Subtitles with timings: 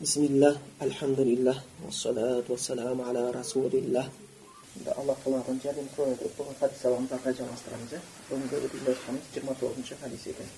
[0.00, 4.06] бисмиллах альхамдулиллах уассалату вассаламу аля расулиллах
[4.76, 8.00] енді алла тағаладан жәрдем отырып бүгін хадис сабағымызды ары қарай жалғастырамыз иә
[8.30, 10.48] бүгінгі өтіп жатқанымыз жиырма тоғызыншы хадис екен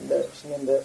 [0.00, 0.80] енді шынымен де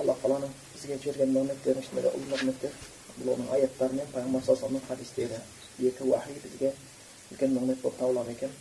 [0.00, 2.72] алла тағаланың бізге жіберген нығметтерінің ішінде де ұлы нығметтер
[3.20, 5.44] бұл оның аяттары мен пайғамбар саллаллаху хадистері
[5.92, 6.72] екі уахи бізге
[7.30, 8.58] үлкен нығмет болып табылады екен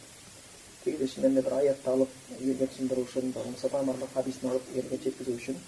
[0.84, 2.10] кейде шынымен де бір аятты алып
[2.40, 5.62] елге түсіндіру үшін болмаса пайғамбардың хадисін алып елге жеткізу үшін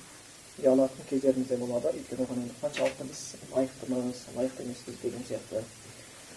[0.60, 3.20] ұялатын кездеріміз де болады өйткені оған енді қаншалықты біз
[3.52, 5.62] лайықтымыз лайықты емеспіз деген сияқты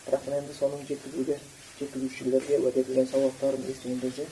[0.05, 1.37] бірақ енді соның жеткізуге
[1.79, 4.25] жеткізушілерге уәде етілген сауаптарын естіген кезде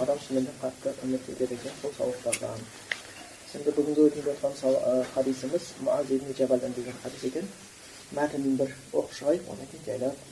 [0.00, 2.64] адам шынымен де қатты үміт етеді екен сол сауаптардан
[3.56, 7.52] енді бүгінгі өтіп жатқан хадисіміз муаз ибн жабалдан деген хадис екен
[8.16, 10.24] мәтінін бір оқып шығайық одан кейін жайлап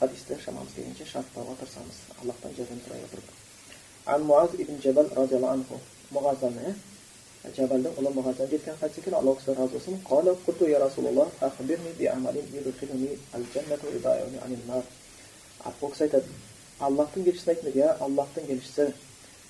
[0.00, 3.38] хадисті шамамыз келгенше шарттауға тырысамыз аллахтан жәрдем сұрай отырып
[4.06, 5.70] عن معاذ بن جبل رضي الله عنه
[6.12, 6.42] معاذ
[7.55, 9.95] жабалдың ұлы мұғаздан жеткен хадис екен алла кісі разы болсын
[13.97, 14.83] идаюни анил нар
[15.81, 16.27] ол кісі айтады
[16.79, 18.85] аллахтың елшісіне айтты иә аллахтың елшісі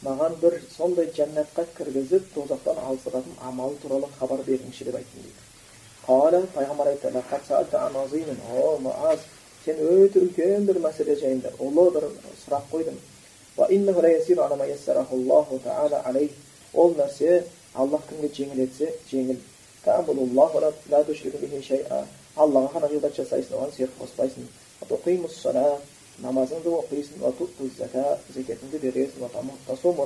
[0.05, 5.41] маған бір сондай жәннатқа кіргізіп тозақтан алыстыратын амал туралы хабар беріңізші деп айттым дейді
[6.07, 7.11] қала пайғамбар айтты
[8.93, 9.17] о
[9.65, 12.03] сен өте үлкен бір мәселе жайында ұлы бір
[12.45, 12.97] сұрақ қойдың
[16.73, 17.43] ол нәрсе
[17.83, 19.39] аллах кімге жеңіл етсе жеңіл
[22.37, 24.43] аллаға ғана ғибадат жасайсың оған серік қоспайсың
[26.23, 27.17] намазыңды оқисың
[28.35, 29.19] зекетіңді бересің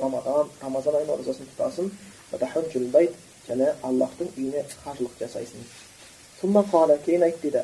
[0.04, 1.86] рамадан рамазан айының оразасын тұтасың
[3.48, 5.60] және аллахтың үйіне қажылық жасайсың
[7.06, 7.60] кейін айтты дейді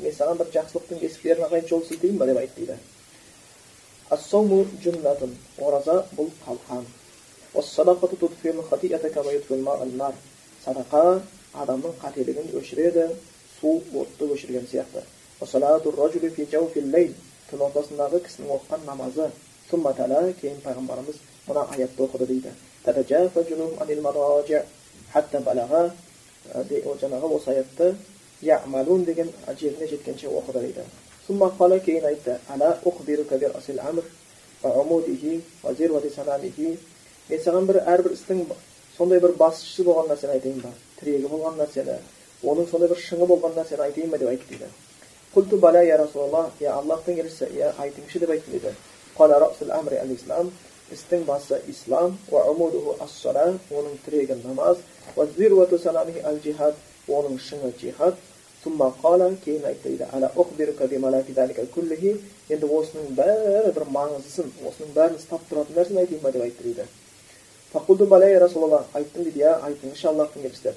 [0.00, 2.76] мен саған бір жақсылықтың есіктерін ағайын жол сілтейін ба деп айтты дейді
[5.68, 6.84] ораза бұл қалқан
[10.64, 11.22] садақа
[11.54, 13.08] адамның қателігін өшіреді
[13.60, 13.70] су
[14.00, 15.02] отты өшірген сияқты
[17.50, 19.26] түн ортасындағы кісінің оқыған намазы
[20.40, 21.16] кейін пайғамбарымыз
[21.48, 22.50] мына аятты оқыды дейді
[27.02, 27.96] жаңағы осы аятты
[28.42, 29.28] ямалун деген
[29.58, 30.82] жеріне жеткенше оқыды дейді
[31.84, 32.38] кейін айтты
[37.30, 38.44] мен саған бір әрбір істің
[38.96, 40.70] сондай бір басшысы болған нәрсені айтайын ба
[41.00, 41.96] тірегі болған нәрсені
[42.42, 44.68] оның сондай бір шыңы болған нәрсені айтайын ба деп айтты дейді
[45.34, 48.74] құлту бала я расулалла я аллахтың елшісі иә айтыңызшы деп айтты дейді
[50.90, 54.78] істің басы ислам оның тірегі намаз
[57.10, 58.14] оның шыңы жихад
[59.44, 60.04] кейін айтты дейді
[62.50, 66.84] енді осының бәрі бір маңыздысын осының бәрін ұстап тұратын нәрсені айтайын ба деп айтты дейді
[67.72, 70.72] фақулду бала я расулалла айттым дейді иә айтыңызшы аллахтың елшісі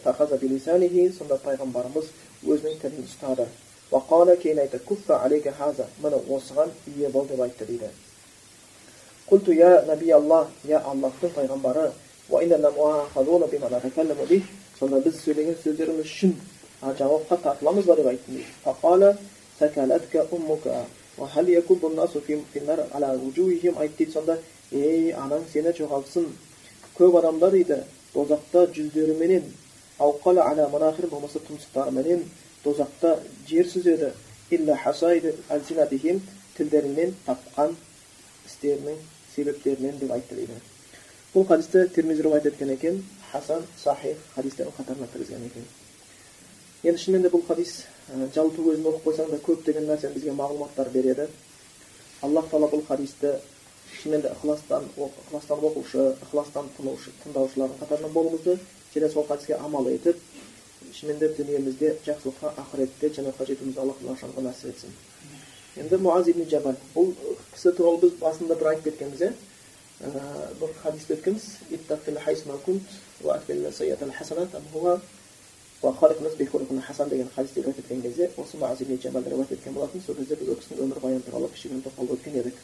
[1.17, 2.05] сонда пайғамбарымыз
[2.45, 3.47] өзінің тілін ұстады
[3.89, 7.89] вақала кейін айтты куффа алейка хаза міне осыған ие бол деп айтты дейді
[9.29, 11.91] құлту я наби аллах я аллахтың пайғамбары
[14.79, 16.33] сонда біз сөйлеген сөздеріміз үшін
[16.99, 18.47] жауапқа тартыламыз ба деп айттым дейді
[23.79, 24.37] айтты дейді сонда
[24.71, 26.25] ей анаң сені жоғалтсын
[26.97, 27.79] көп адамдар дейді
[28.13, 29.43] тозақта жүздеріменен
[31.09, 32.25] болмаса тұмсықтарыменен
[32.63, 33.17] тозақта
[33.49, 34.11] жер сүзеді
[36.57, 37.75] тілдерінен тапқан
[38.45, 38.97] істерінің
[39.35, 40.59] себептерінен деп айтты дейді
[41.33, 42.99] бұл хадисті термизи риwayat еткен екен
[43.31, 45.65] хасан сахих хадистердің қатарына кіргізген екен
[46.83, 47.85] енді шынымен де бұл хадис
[48.35, 51.27] жалпы өзін оқып қойсаң да көптеген нәрсені бізге мағлұматтар береді
[52.21, 53.33] аллах тағала бұл хадисті
[54.03, 58.59] шынымен де ықыластан ықыластан оқушы ықыластан тыңдаушылардың қатарынан болуымызды
[58.95, 60.17] және сол хадиске амал етіп
[60.93, 64.91] шынымен де дүниемізде жақсылыққа ақыретте жәннатқа жетуімізді алла тағала нәсіп етсін.
[65.79, 67.13] Енді муаз ибн жабал бұл
[67.53, 69.31] кісі туралы біз басында бір айтып кеткенбіз иә
[70.59, 71.43] бір хадисті өткенбіз.
[76.87, 80.01] Хасан деген хадисті еткен кезде осы муаз ибн жабал риуаят еткен болатын.
[80.05, 82.55] Сол кезде біз ол кісінің өмірбаяны туралы кішігірім тоқталып өткен едік.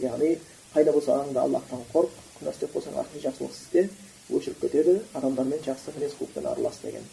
[0.00, 0.38] Яғни
[0.74, 3.88] қайда болсаң да аллахтан қорық күнә істеп қойсаң артық жақсылық істе
[4.28, 7.06] өшіріп кетеді адамдармен жақсы мінез құлықпен аралас деген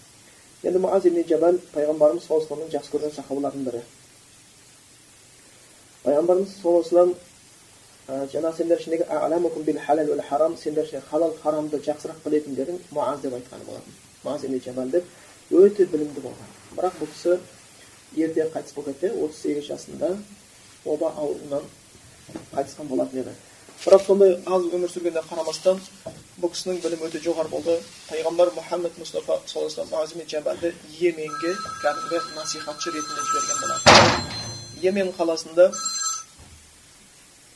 [0.63, 3.81] енді муаз ибн жабал пайғамбарымыз саллаллаху алейhi жақсы көрген сахабалардың бірі
[6.03, 7.15] пайғамбарымыз саллаллаху алейhi вассалам
[8.33, 9.05] жаңағы сендер ішіндегі
[10.27, 13.93] харам сендер ішінде халал харамды жақсырақ білетіндерің муаз деп айтқан болатын
[14.23, 15.05] муаз ибн жабал деп
[15.51, 17.39] өте білімді болған бірақ бұл кісі
[18.17, 20.11] ерте қайтыс болып кетті отыз сегіз жасында
[20.85, 21.65] оба ауруынан
[22.53, 23.33] қайтысқан болатын еді
[23.83, 25.79] бірақ сондай аз өмір сүргеніне қарамастан
[26.41, 27.75] бұл кісінің білімі өте жоғары болды.
[28.09, 31.51] Пайғамбар мұхаммед мұстафа саллаллаху алейhi жабалды йеменге
[31.83, 33.93] кәдімгі насихатшы ретінде жіберген болатын.
[34.81, 35.69] Йемен қаласында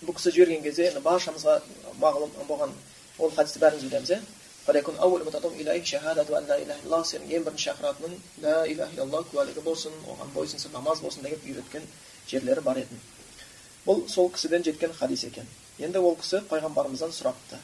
[0.05, 1.59] бұл кісі жіберген кезде енді баршамызға
[1.99, 2.71] мағлұм болған
[3.19, 4.21] ол хадисті бәріміз білеміз иә
[7.09, 8.13] сенің ең бірінші шақыратының
[8.43, 11.83] ла иляха иллалла куәлігі болсын оған бойсынсын намаз болсын деп үйреткен
[12.29, 12.99] жерлері бар еді.
[13.85, 15.47] Бұл сол кісіден жеткен хадис екен.
[15.79, 17.59] Енді ол кісі пайғамбарымыздан сұрапты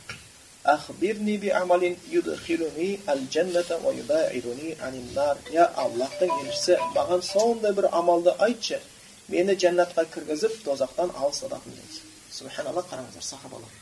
[5.54, 8.80] я аллахтың елшісі маған сондай бір амалды айтшы
[9.28, 12.02] мені жәннатқа кіргізіп тозақтан алыстататын дейді
[12.32, 13.74] субханалла қараңыздар сахабалар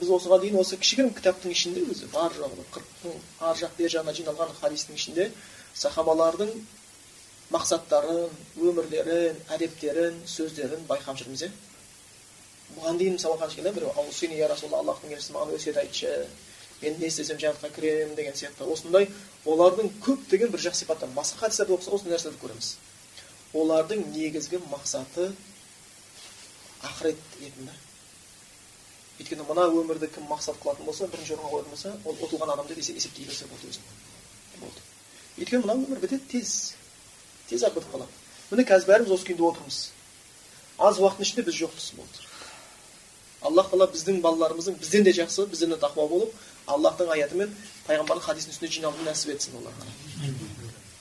[0.00, 3.14] біз осыған дейін осы кішігірім кітаптың ішінде өзі бар жоғы қырық
[3.46, 5.30] ар жақ бер жағына жиналған хадистің ішінде
[5.78, 6.50] сахабалардың
[7.54, 8.26] мақсаттарын
[8.58, 11.50] өмірлерін әдептерін сөздерін байқап жүрміз иә
[12.76, 16.14] бұған дейін мысалға кішкене біреу аусини я расулалла аллахтың елшісі маған өсиет айтшы
[16.82, 19.08] мен не істесем жәннатқа кіремін деген сияқты осындай
[19.44, 22.70] олардың көптеген бір жақсы сипаттары басқа хадистерді оқысақ осындай нәрселерді көреміз
[23.52, 25.30] олардың негізгі мақсаты
[26.88, 27.76] ақырет етін да
[29.20, 32.78] өйткені мына өмірді кім мақсат қылатын болса бірінші орынға қоятын болса ол ұтылған адам деп
[32.80, 33.82] есептей берсе болды өзін
[34.62, 34.80] болды
[35.36, 36.54] өйткені мына өмір бітеді тез
[37.50, 39.80] тез ақ бітіп қалады міне қазір бәріміз осы күйінде отырмыз
[40.78, 42.29] аз уақыттың ішінде біз жоқпыз болды
[43.40, 46.34] аллах тағала біздің балаларымыздың бізден де жақсы бізден де тақуа болып
[46.66, 47.54] аллахтың аяты мен
[47.86, 49.86] пайғамбардың хадисінің үстіне жиналуды нәсіп етсін оларға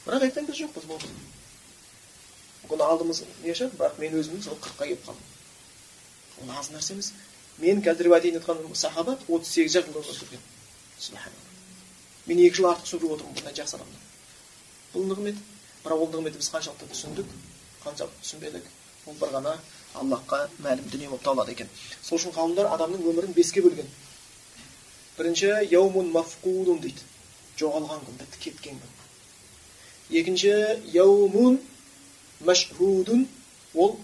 [0.05, 1.09] бірақ ертең біз жоқпыз болды
[2.63, 7.11] бүгін алдымыз не шығар бірақ мен өзім сол қырыққа келіп қалдым ол аз нәрсе емес
[7.59, 10.43] мен қазір риуаят етіп жатқан сахаба отыз сегіз жыл өмір сүрген
[12.27, 14.05] мен екі жыл артық сөйлеп отырмын бұндай жақсы адамдар
[14.93, 15.41] бұл нығмет
[15.83, 17.33] бірақ ол нығметті біз қаншалықты түсіндік
[17.83, 18.69] қаншалықты түсінбедік
[19.07, 19.55] ол бір ғана
[19.95, 21.69] аллахқа мәлім дүние болып табылады екен
[22.01, 23.89] сол үшін ғалымдар адамның өмірін беске бөлген
[25.17, 27.07] бірінші яумун мафкудун дейді
[27.61, 30.53] жоғалған күн бітті кеткен күн екінші
[30.93, 31.59] яумун
[32.51, 33.25] машхудун
[33.75, 33.97] ол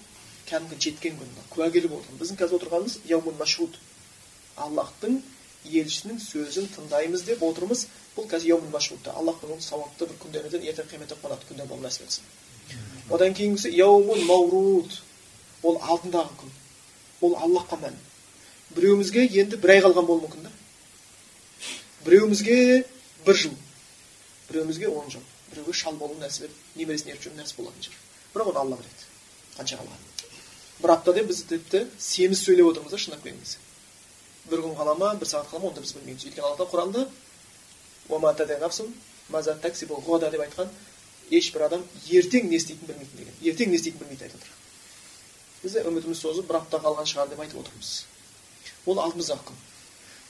[0.50, 3.80] кәдімгі жеткен күн куәгер болып отырған біздің қазір отырғанымыз яумун машхуд
[4.66, 5.22] аллахтың
[5.66, 10.92] елшісінің сөзін тыңдаймыз деп отырмыз бұл қазір яумун машхуд аллах оның сауапты бір күндерден ертең
[10.92, 15.00] қияметте қуанатын күндер болып нәсіп етсін одан кейінгісі яумун мауруд
[15.66, 16.56] ол алдындағы күн.
[17.26, 18.02] Ол аллахқа мәлім.
[18.76, 20.52] Біреуімізге енді бір ай қалған болуы мүмкін да.
[22.06, 22.58] Біреуімізге
[23.26, 23.56] бір жыл.
[24.50, 25.24] Біреуімізге он жыл.
[25.52, 28.04] Біреуге шал болу нәсіп немересін еріп жүру нәсіп болатын шығар.
[28.34, 29.14] Бірақ оны алла біледі
[29.56, 30.12] қанша қалғанын
[30.82, 33.58] бір аптада біз тіпті семіз сөйлеп отырмыз да шындап келген кезде
[34.50, 36.24] бір күн қала ма бір сағат қала ма оны біз білмейміз.
[36.28, 37.02] Өйткені алла құранда
[40.32, 40.68] деп айтқан
[41.32, 41.82] ешбір адам
[42.12, 43.36] ертең не істейтінін білмейтін деген.
[43.42, 44.52] Ертең не істейтінін білмейді айтып отыр
[45.66, 47.92] біз үмітімізді созып бір апта қалған шығар деп айтып отырмыз
[48.86, 49.62] ол алдымыздағы күн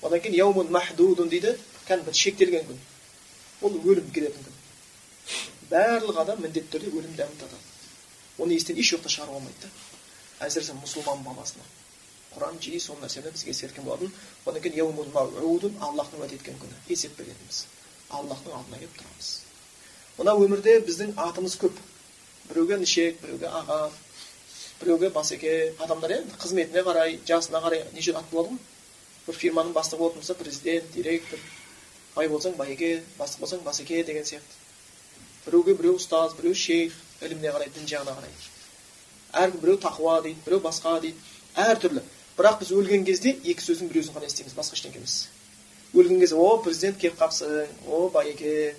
[0.07, 1.55] одан кейін яумун махдудун дейді
[1.87, 2.79] кәдімгі шектелген күн
[3.67, 4.55] ол өлім келетін күн
[5.71, 10.75] барлық адам міндетті түрде өлім дәмін татады оны естен еш уақытта шығаруға болмайды да әсіресе
[10.79, 11.65] мұсылман баласына
[12.35, 14.11] құран жиі сол нәрсені бізге ескерткен болатын
[14.45, 17.61] одан кейін яумун маудун аллахтың уәде еткен күні есеп беретінбіз
[18.19, 19.29] аллахтың алдына келіп тұрамыз
[20.17, 21.79] мына өмірде біздің атымыз көп
[22.49, 23.79] біреуге нішек біреуге аға
[24.79, 28.59] біреуге басеке адамдар иә қызметіне қарай жасына қарай неше ат болады ғой.
[29.27, 31.39] Бір фирманың бастығы болатын болса президент директор
[32.15, 34.59] бай болсаң байеке бастық болсаң басеке деген сияқты.
[35.45, 38.35] Біреуге біреу ұстаз біреу шейх іліміне қарай дін жағына қарай.
[39.45, 41.17] Әркім біреу тақуа дейді біреу басқа дейді.
[41.55, 42.03] Әртүрлі
[42.37, 45.29] бірақ біз өлген кезде екі сөздің біреусін ғана естиміз басқа ештеңе емес.
[45.93, 48.75] Өлген кезде о президент келіп қалыпсың о байеке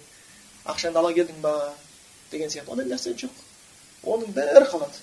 [0.64, 1.56] ақшаңды ала келдің ба?
[2.30, 2.70] деген сияқты.
[2.70, 3.30] Ондай нәрсе жоқ.
[4.04, 4.98] Оның бәрі қалады.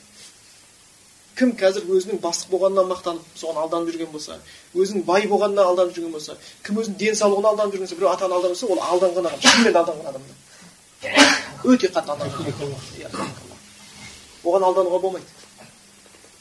[1.37, 4.37] Кім қазір өзінің бастық болғанына мақтанып соған алданып жүрген болса
[4.75, 6.35] өзінің бай болғанына алданып жүрген болса
[6.65, 10.07] кім өзінің денсаулығына алданып жүрген болса біреу атаны алданып жүрсе ол алданған адам шынымен алданған
[10.11, 10.33] адам да.
[11.63, 12.43] Өте қатты алданған
[14.43, 15.25] оған алдануға болмайды.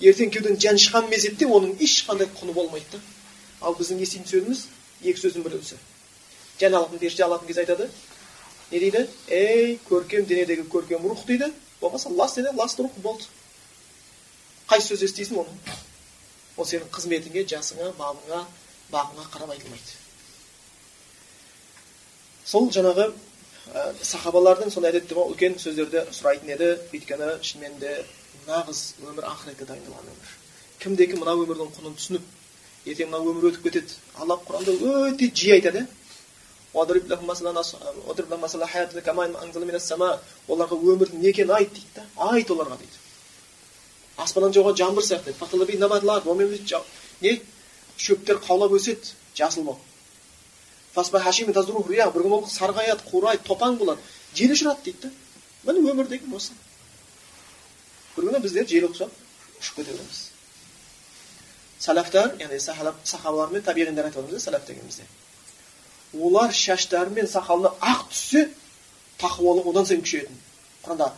[0.02, 3.00] Ертең кеудеден жан шыққан мезетте оның ешқандай құны болмайды да.
[3.62, 4.66] Ал біздің еститін сөзіміз
[5.04, 5.78] екі сөздің біреусі
[6.60, 7.88] жан алатын періште алатын кезде айтады
[8.70, 9.06] не дейді?
[9.28, 11.52] Ей көркем денедегі көркем рух дейді.
[11.80, 13.24] Болмаса лас дене лас рух болды.
[14.72, 15.74] Қай сөз естисің оны
[16.56, 18.38] ол сенің қызметіңе жасыңа бабыңа
[18.92, 19.98] бағыңа қарап айтылмайды
[22.48, 27.92] сол жаңағы ә, сахабалардың сондай әдетте үлкен сөздерді сұрайтын еді өйткені шынымен де
[28.46, 30.32] нағыз өмір ақыретке дайындалған өмір
[30.80, 34.78] кімде кім мына өмірдің құнын түсініп ертең мына өмір өтіп кетеді алла құранда
[35.12, 35.84] өте жиі айтады
[40.48, 43.01] оларға өмірдің не екенін айт дейді да айт оларға дейді
[44.16, 45.34] аспаннан жауған жаңбыр сияқты.
[47.22, 47.40] Не?
[48.02, 49.80] Шөптер қаулап өседі жасыл болып
[52.12, 54.00] бір күні ол сарғаяды қурайды топаң болады
[54.34, 55.10] жел ұшырады дейді да.
[55.64, 56.52] Міне өмір деген осы
[58.16, 59.08] бір күні біздер жел ұқсап
[59.60, 60.32] ұшып кете береміз
[61.82, 65.06] сәләфтар яғни сахабалар мен табиғиндар айтып отырмыз сәләф дегенімізде.
[66.14, 68.44] Олар шаштары мен сақалына ақ түссе
[69.18, 70.36] тақуалық одан сайын күшейетін.
[70.84, 71.08] Құранда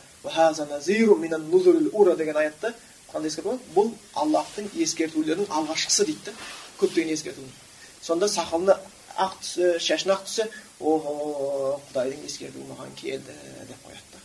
[2.17, 2.73] деген аятта
[3.11, 6.33] құранда ескерту бұл аллахтың ескертулерінің алғашқысы дейді да
[6.81, 7.45] көптеген ескерту
[8.03, 8.79] сонда сақалына
[9.15, 10.49] ақ түссе шашына ақ түссе
[10.81, 13.37] охо құдайдың ескертуі маған келді
[13.69, 14.23] деп қояды да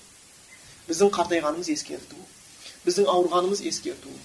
[0.89, 2.23] біздің қартайғанымыз ескерту
[2.85, 4.15] біздің ауырғанымыз ескерту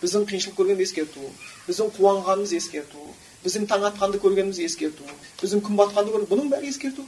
[0.00, 1.28] біздің қиыншылық көргеніміз ескерту
[1.68, 3.04] біздің қуанғанымыз ескерту
[3.44, 5.04] біздің таң атқанды көргеніміз ескерту
[5.42, 7.04] біздің күн батқанды көрген бұның бәрі ескерту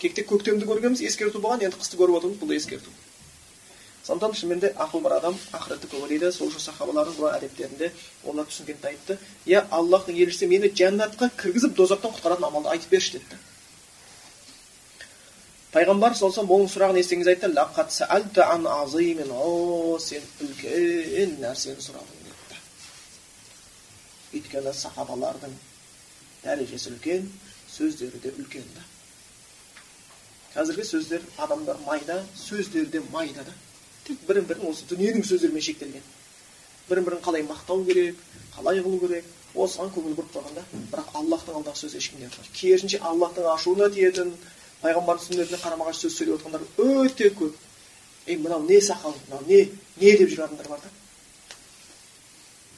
[0.00, 2.92] кекте көктемді көргеніміз ескерту болған енді қысты көріп отырмыз бұл да ескерту
[4.10, 7.92] сондықтан шынымен де ақыл бар адам ақыретті көп ойлайды сол үшін сахабалардың бұл әдептерінде
[8.26, 9.18] олар түсінгенде айтты.
[9.46, 13.38] Иә аллахтың елшісі мені жәннатқа кіргізіп дозақтан құтқаратын амалды айтып берші деді
[15.70, 17.54] пайғамбар саллаллаху оның сұрағын естігенде айтты
[20.02, 22.20] сен үлкен нәрсені сұрадың
[24.34, 25.54] өйткені сахабалардың
[26.44, 27.26] дәрежесі үлкен
[27.70, 28.84] сөздері де үлкен да.
[30.54, 33.54] Қазіргі сөздер адамдар майда сөздері де майда да.
[34.06, 36.06] Тек бірін бірін осы дүниенің сөздерімен шектелген.
[36.88, 38.16] Бірін бірін қалай мақтау керек
[38.56, 43.48] қалай қылу керек осыған көңіл бұрып қойған да бірақ аллахтың алдағы сөзі ешкімге керісінше аллахтың
[43.50, 44.32] ашуына тиетін
[44.82, 46.62] пайғамбардың сүннетіне қарама қарсы сөз сөйлеп отырғандар
[47.04, 47.56] өте көп.
[48.26, 50.90] Ей мынау не сақал мынау не не деп жүрген адамдар бар да?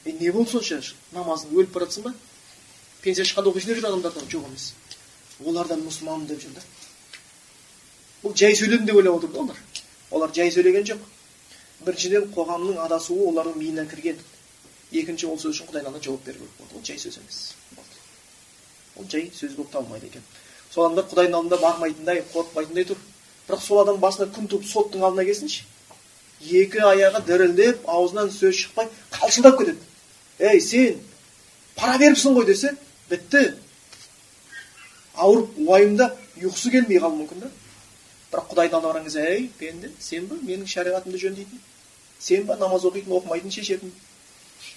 [0.05, 2.13] Е не болды сонша намазың өліп бара жатсың ба?
[3.01, 4.73] Пенсия шыққанда деп жүрген адамдар жоқ емес.
[5.45, 6.61] Олар да мұсылманмын деп жүр да.
[8.23, 9.57] Бұл жай сөйледім деп ойлап отыр да олар
[10.11, 10.99] олар жай сөйлеген жоқ.
[11.81, 14.21] Біріншіден қоғамның адасуы олардың миына кірген.
[14.91, 17.41] Екінші ол сөз үшін құдайдың алдында жауап беру керек болды ол жай сөз емес.
[18.95, 20.23] Ол жай сөз болып табылмайды екен.
[20.69, 22.97] Сол адамдар құдайдың алдында бармайтындай қорықпайтындай тұр.
[23.47, 25.65] Бірақ сол адам басына күн туып соттың алдына келсінші
[26.51, 29.79] екі аяғы дірілдеп аузынан сөз шықпай қалшылдап кетеді
[30.39, 30.99] ей сен
[31.75, 32.45] пара беріпсің ғой!
[32.45, 32.73] десе
[33.09, 33.53] бітті.
[35.15, 37.51] Ауырып уайымдап ұйқысы келмей қалуы мүмкін да.
[38.33, 41.59] Бірақ құдайдың алдына барған кезде ей пенде сен ба менің шариғатымды жөндейтін
[42.19, 43.93] сен ба намаз оқитын оқымайтын шешетін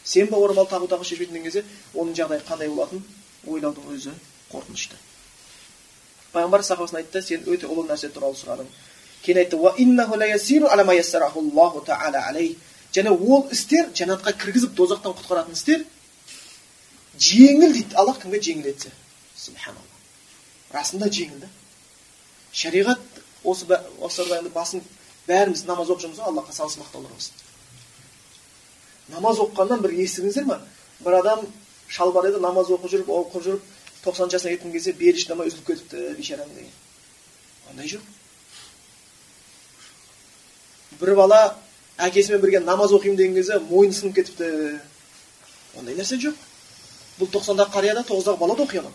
[0.05, 3.05] сен ба орамал тағу тағу шешпейтін деген кезде оның жағдайы қандай болатынын
[3.47, 4.13] ойлаудың өзі
[4.53, 4.97] қорқынышты
[6.35, 8.69] пайғамбар сахабасына айтты сен өте ұлы нәрсе туралы сұрадың
[9.25, 9.57] кейін айтты
[12.97, 15.83] және ол істер жәннатқа кіргізіп дозақтан құтқаратын істер
[17.21, 17.97] жеңіл дейді.
[18.01, 18.93] Аллах кімге жеңіл етсе?
[19.37, 20.01] Субханалла.
[20.73, 21.51] Расында жеңіл да.
[22.57, 23.03] Шариғат
[23.53, 24.21] осы осы
[24.55, 24.83] басын
[25.27, 27.35] бәріміз намаз оқып жүрміз ғой аллахқа сансыз мақтаулар болсын
[29.15, 30.61] намаз оқығаннан бір естідіңіздер ма
[31.01, 31.47] бір адам
[31.89, 33.63] шалбар еді намаз оқып жүріп оқып жүріп
[34.07, 36.75] тоқсан жасына жеткен кезде белі шыдамай үзіліп кетіпті бейшараң деген.
[37.71, 38.03] Ондай жоқ.
[41.01, 41.57] бір бала
[41.99, 44.81] әкесімен бірге намаз оқимын деген кезде мойны сынып кетіпті.
[45.79, 46.35] Ондай нәрсе жоқ.
[47.19, 48.95] Бұл тоқсандағы қария да тоғыздағы бала да оқи алады.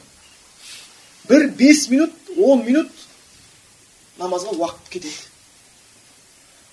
[1.27, 2.89] бір бес минут он минут
[4.21, 5.29] намазға уақыт кетеді.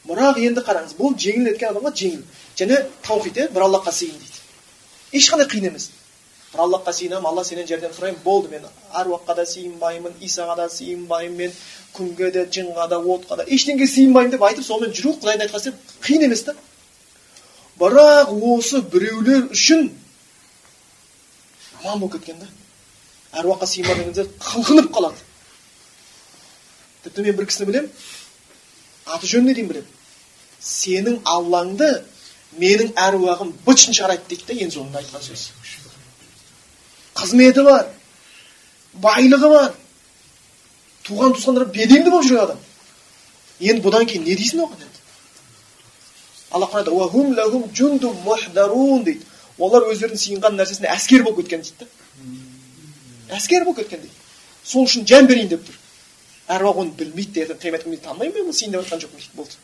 [0.08, 2.22] Бірақ енді қараңыз бұл жеңіл еткен адамға жеңіл.
[2.56, 4.38] Және таухид иә бір аллахқа сыйын дейді.
[5.12, 5.90] Ешқандай қиын емес.
[6.52, 8.22] Бір аллахқа сыйынамын алла сенен жәрдем сұраймын.
[8.24, 11.52] Болды мен аруаққа да сыйынбаймын исаға да сыйынбаймын мен
[11.92, 15.76] күнге де жынға да отқа да ештеңеге сыйынбаймын деп айтып сонымен жүру құдайдың айтқан
[16.06, 16.54] қиын емес та.
[17.78, 19.90] Бірақ осы біреулер үшін
[21.82, 22.48] аман болып кеткен да
[23.42, 25.27] әруаққа сыйынба деген кезде қылқынып қалады.
[27.08, 27.90] Тіпті мен бір кісіні білемін.
[29.06, 29.90] Аты жөніне дейін білемін.
[30.62, 31.88] Сенің аллаңды
[32.60, 35.48] менің әруағым бытшын шығарады дейді да ең соңында айтқан сөз.
[37.18, 37.88] Қызметі бар
[39.02, 39.72] байлығы бар.
[41.08, 42.60] Туған туысқандары беделді болып жүрген адам.
[43.60, 44.98] Енді бұдан кейін не дейсің оған енді?
[46.52, 46.92] Алла құранда
[49.58, 51.86] олар өздерінің сыйынған нәрсесіне әскер болып кеткен дейді да
[53.36, 54.14] әскер болып кеткен дейді.
[54.64, 55.76] Сол үшін жан берейін деп тұр.
[56.48, 59.54] Әруақ оны білмейді ертең қиямет күнінде танымаймын мен бұл сыйын деп жатқан жоқпын дейді болды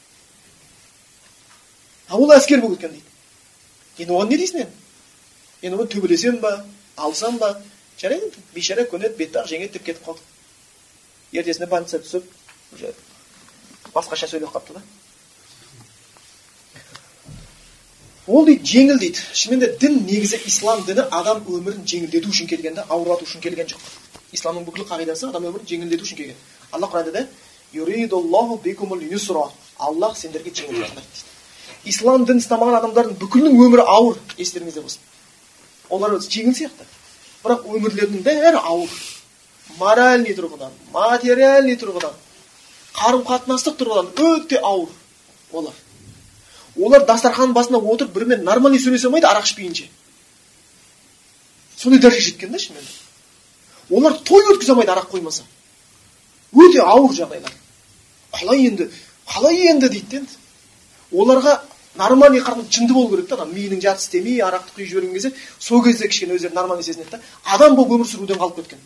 [2.08, 4.72] а ол әскер болып кеткен дейді енді оған не дейсің енді
[5.62, 6.52] енді оны төбелесем ба
[6.96, 7.54] алсам ба
[8.00, 12.28] жарайды бейшара көнеді бетпақ жеңеді деп кетіп қалды ертесіне больница түсіп
[12.74, 12.92] уже
[13.94, 14.82] басқаша сөйлеп қалыпты да
[18.26, 22.74] ол дейді жеңіл дейді шынымен де дін негізі ислам діні адам өмірін жеңілдету үшін келген
[22.78, 23.80] да ауырату үшін келген жоқ
[24.34, 26.38] исламның бүкіл қағидасы адам өмірін жеңілдету үшін келген
[26.72, 27.26] алла құранда
[29.78, 35.02] аллах сендерге жеңіл дейді ислам дін ұстамаған адамдардың бүкілінің өмірі ауыр естеріңізде болсын
[35.90, 36.86] олар жеңіл сияқты
[37.44, 38.92] бірақ өмірлерінің бәрі ауыр
[39.80, 42.14] моральный тұрғыдан материальный тұрғыдан
[42.94, 44.92] қарым қатынастық тұрғыдан өте ауыр
[45.52, 45.74] олар
[46.76, 49.88] олар дастарханның басында отырып бірімен нормальный сөйлесе алмайды арақ ішпейінше
[51.76, 52.86] сондай дәрежеге жеткен да шынымен
[53.90, 55.44] олар той өткізе алмайды арақ қоймаса.
[56.52, 57.52] Өте ауыр жағдайлар.
[58.32, 58.90] Қалай енді
[59.28, 60.36] қалай енді дейді енді.
[61.12, 61.60] Оларға
[61.94, 65.82] нормальный қарым жынды болу керек та адам миының жаты істемей арақты құйып жіберген кезде сол
[65.84, 68.78] кезде кішкене өздері нормальный сезінеді да адам болып өмір сүруден қалып кеткен.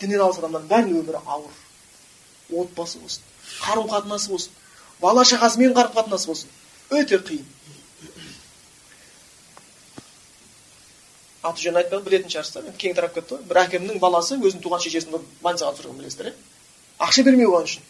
[0.00, 1.50] Діннен алыс адамдардың бәрінің өмірі ауыр.
[2.52, 3.22] Отбасы болсын
[3.60, 4.52] қарым қатынасы болсын
[5.00, 6.48] бала шағасымен қарым қатынасы болсын.
[6.90, 7.44] Өте қиын.
[11.44, 12.64] Аты жөнін айтпай білетін шығарсыздар.
[12.70, 13.42] Енді кең тарап кетті ғой.
[13.48, 16.36] Бір әкемнің баласы өзінің туған шешесін ұрып больницаға түсірген білесіздер иә
[17.04, 17.82] ақша бермей қойған үшін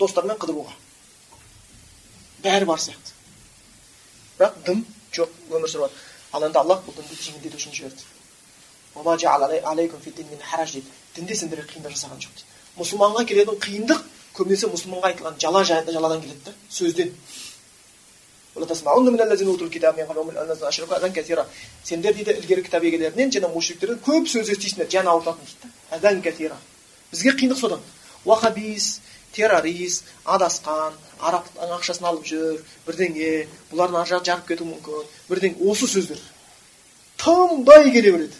[0.00, 0.74] достарымен қыдыруға
[2.42, 3.10] бәрі бар сияқты.
[4.38, 4.78] Бірақ дым
[5.12, 5.98] жоқ өмір сүріп жатыр
[6.32, 8.02] ал енді аллах бұл дінді жеңілдету үшін жіберді.
[11.12, 12.48] Дінде сендерге қиындық жасаған жоқ дейді.
[12.78, 14.00] Мұсылманға келетін қиындық
[14.32, 17.12] көбінесе мұсылманға айтылған жала жаладан келеді да сөзден.
[21.84, 25.46] Сендер дейді ілгері кітап егелерінен және мушриктерден көп сөз естисіңдер жан ауыртатын
[26.36, 26.50] дейді
[27.12, 27.80] бізге қиындық содан
[28.24, 29.00] уахабис
[29.32, 35.86] террорист адасқан арабтың ақшасын алып жүр бірдеңе бұлардың ар жағы жарып кетуі мүмкін бірдеңе осы
[35.88, 36.20] сөздер
[37.18, 38.36] тынбай келе береді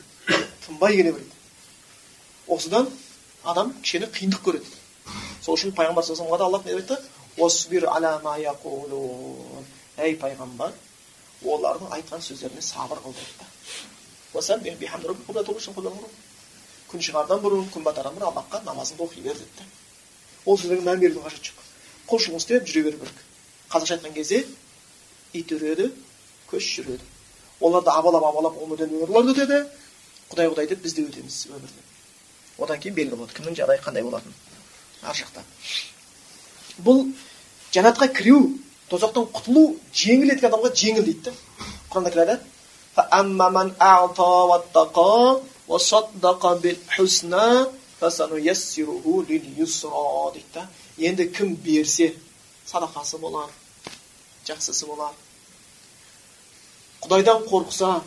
[0.66, 1.32] тынбай келе береді
[2.46, 2.88] осыдан
[3.44, 4.68] адам кішкене қиындық көреді
[5.42, 6.96] сол үшін пайғамбар саллаллаху да аллах не айтты
[10.06, 10.72] ей пайғамбар
[11.44, 13.46] олардың айтқан сөздеріне сабыр қыл деді
[16.92, 19.64] күн шығардан бұрын күн батардан бұрын аллахқа намазыңды оқи бер деді
[20.44, 21.58] ол сөздерге мән берудің қажеті жоқ
[22.10, 23.18] құлшылық істеп жүре беру керек
[23.72, 24.44] қазақша айтқан кезде
[25.32, 25.88] ит үреді
[26.50, 27.06] көш жүреді
[27.60, 29.58] олар да абалап абалап өмірден өмірлерді өтеді
[30.28, 31.88] құдай құдай деп біз де өтеміз өмірден
[32.58, 34.34] одан кейін белгілі болады кімнің жағдайы қандай болатыны
[35.02, 35.44] ар жақта
[36.84, 37.06] бұл
[37.72, 38.42] жәннатқа кіру
[38.92, 39.64] тозақтан құтылу
[39.96, 41.32] жеңіл еткен адамға жеңіл дейді да
[41.92, 42.34] құранда келеді
[50.54, 52.12] да енді кім берсе
[52.66, 53.48] садақасы болар
[54.48, 55.14] жақсысы болар
[57.06, 58.02] құдайдан қорықса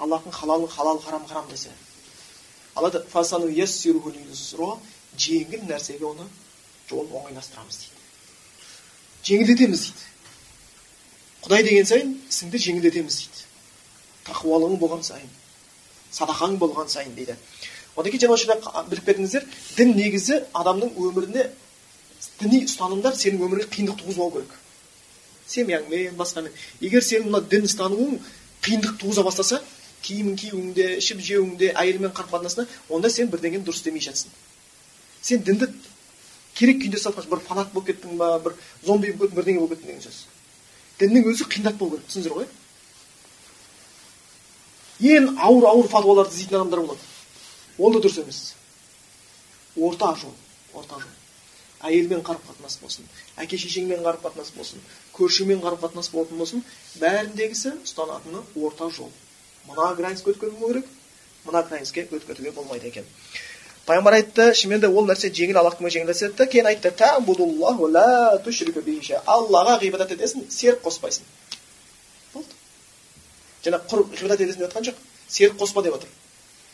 [0.00, 1.70] аллахтың халалын халал харам харам десе
[5.18, 6.26] жеңіл нәрсеге оны
[6.90, 7.99] жолын оңайластырамыз дейді
[9.24, 10.06] жеңілдетеміз дейді.
[11.44, 13.44] Құдай деген сайын ісіңді жеңілдетеміз дейді.
[14.30, 15.30] Тақуалығың болған сайын
[16.12, 17.36] садақаң болған сайын дейді.
[17.96, 18.48] Одан кейін жаңа осы
[18.90, 21.46] біліп кетіңіздер дін негізі адамның өміріне
[22.40, 24.54] діни ұстанымдар сенің өміріңе қиындық туғызбау керек.
[25.50, 26.52] Семьяңмен басқамен.
[26.80, 28.18] Егер сенің мына дін ұстануың
[28.64, 29.60] қиындық туғыза бастаса
[30.02, 34.30] киімін киюіңде ішіп жеуіңде әйелмен қарым қатынасында онда сен бірдеңені дұрыс істемей жатсың.
[35.22, 35.68] Сен дінді
[36.60, 39.90] керек күйінде ұстап бір фанат болып кеттің ба бір зомби болып кеттің бірдеңе болып кеттің
[39.90, 40.18] деген сөз
[41.00, 42.48] діннің өзі қиындатпау керек түсіндіңіздер ғой?
[45.00, 47.06] Ең ауыр ауыр фатуаларды іздейтін адамдар болады.
[47.78, 48.40] Ол да дұрыс емес.
[49.80, 50.34] Орта жол
[50.74, 51.16] орта жол
[51.88, 53.06] әйелмен қарым қатынас болсын
[53.40, 54.82] әке шешеңмен қарым қатынас болсын
[55.16, 56.64] көршімен қарым қатынас болатын болсын
[57.00, 59.08] бәріндегісі ұстанатыны орта жол.
[59.68, 60.90] Мына границке өткізу керек
[61.46, 63.06] мына границке өткізуге болмайды екен.
[63.90, 66.90] Пайғамбар айтты шынымен де ол нәрсе жеңіл аллахтың өзі жеңілдетеді да кейін айтты
[69.34, 71.24] аллаға ғибадат етесің серік қоспайсың
[72.34, 72.54] болды
[73.64, 74.96] жаңа құр ғибадат етесің деп жатқан жоқ
[75.28, 76.08] серік қоспа деп отыр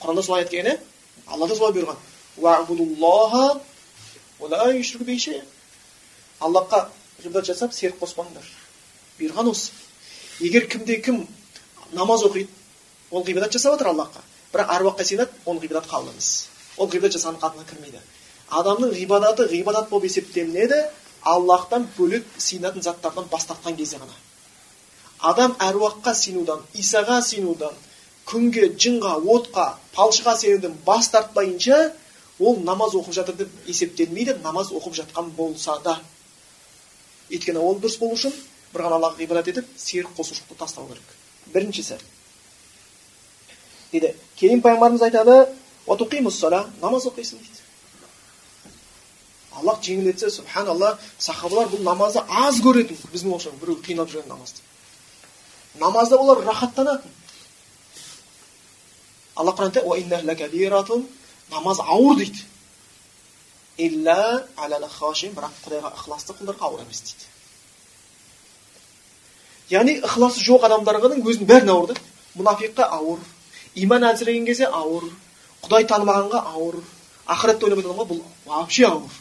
[0.02, 0.79] құранда солай келген иә
[1.26, 1.96] алла да солай бұйырған
[6.40, 6.88] аллахқа
[7.22, 8.44] ғибадат жасап серік қоспаңдар
[9.18, 9.72] бұйырған осы
[10.40, 11.26] егер кімде кім
[11.92, 12.50] намаз оқиды
[13.11, 14.20] ол ғибадат жасап жатыр аллахқа
[14.52, 16.12] бірақ аруаққа сыйынады оның ғибадаты қабыл
[16.76, 18.00] ол ғибадат жасаған қатынға кірмейді.
[18.50, 20.82] Адамның ғибадаты ғибадат болып есептелінеді
[21.22, 24.14] аллахтан бөлек сыйынатын заттардан бас тартқан кезде ғана.
[25.20, 27.74] Адам әруаққа сыйынудан исаға сыйынудан
[28.26, 31.92] күнге жынға отқа палшыға сенуден бас тартпайынша
[32.38, 36.00] ол намаз оқып жатыр деп есептелмейді намаз оқып жатқан болса да.
[37.30, 38.34] Өйткені ол дұрыс болу үшін
[38.74, 41.14] бір ғана аллаға ғибадат етіп серік қосушылықты тастау керек.
[41.54, 41.98] Біріншісі.
[43.92, 45.38] Дейді кейін пайғамбарымыз айтады
[46.83, 47.61] намаз оқисың дейді
[49.57, 54.61] аллах жеңілдетсе субханалла сахабалар бұл намазды аз көретін біздің оқшау біреу қиналып жүрген намазды
[55.81, 57.11] намазда олар рахаттанатын
[59.37, 59.81] алла құранда
[61.51, 62.42] намаз ауыр дейді
[65.37, 67.25] бірақ құдайға ықыласты құлдарға ауыр емес дейді
[69.70, 71.96] яғни ықыласы жоқ адамдардың өзінің бәріне ауыр да
[72.38, 73.20] мұнафиққа ауыр
[73.75, 75.05] иман әлсіреген кезде ауыр
[75.66, 76.81] құдай танымағанға ауыр.
[77.26, 79.16] Ақыретті ойламайтын адамға бұл вообще ауыр.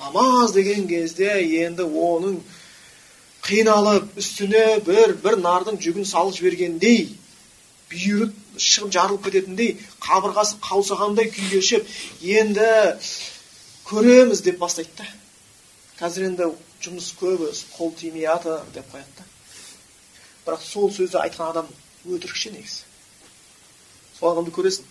[0.00, 1.30] Намаз деген кезде
[1.62, 2.40] енді оның
[3.46, 7.06] қиналып үстіне бір бір нардың жүгін салып жібергендей
[7.90, 8.28] бүйірі
[8.60, 11.88] шығып жарылып кететіндей қабырғасы қаусағандай күй кешіп
[12.20, 12.68] енді
[13.88, 15.06] көреміз деп бастайды да.
[16.00, 16.50] Қазір енді
[16.82, 19.26] жұмыс көп қол тимей жатыр деп қояды да.
[20.46, 21.68] Бірақ сол сөзді айтқан адам
[22.06, 22.84] өтірікші негізі?
[24.18, 24.86] Сол адамды көресің?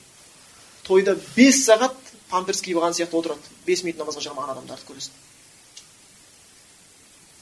[0.89, 1.95] Тойда бес сағат
[2.30, 3.41] памперс киіп алған сияқты отырады.
[3.65, 5.13] Бес минут намазға жармаған адамдарды көресің.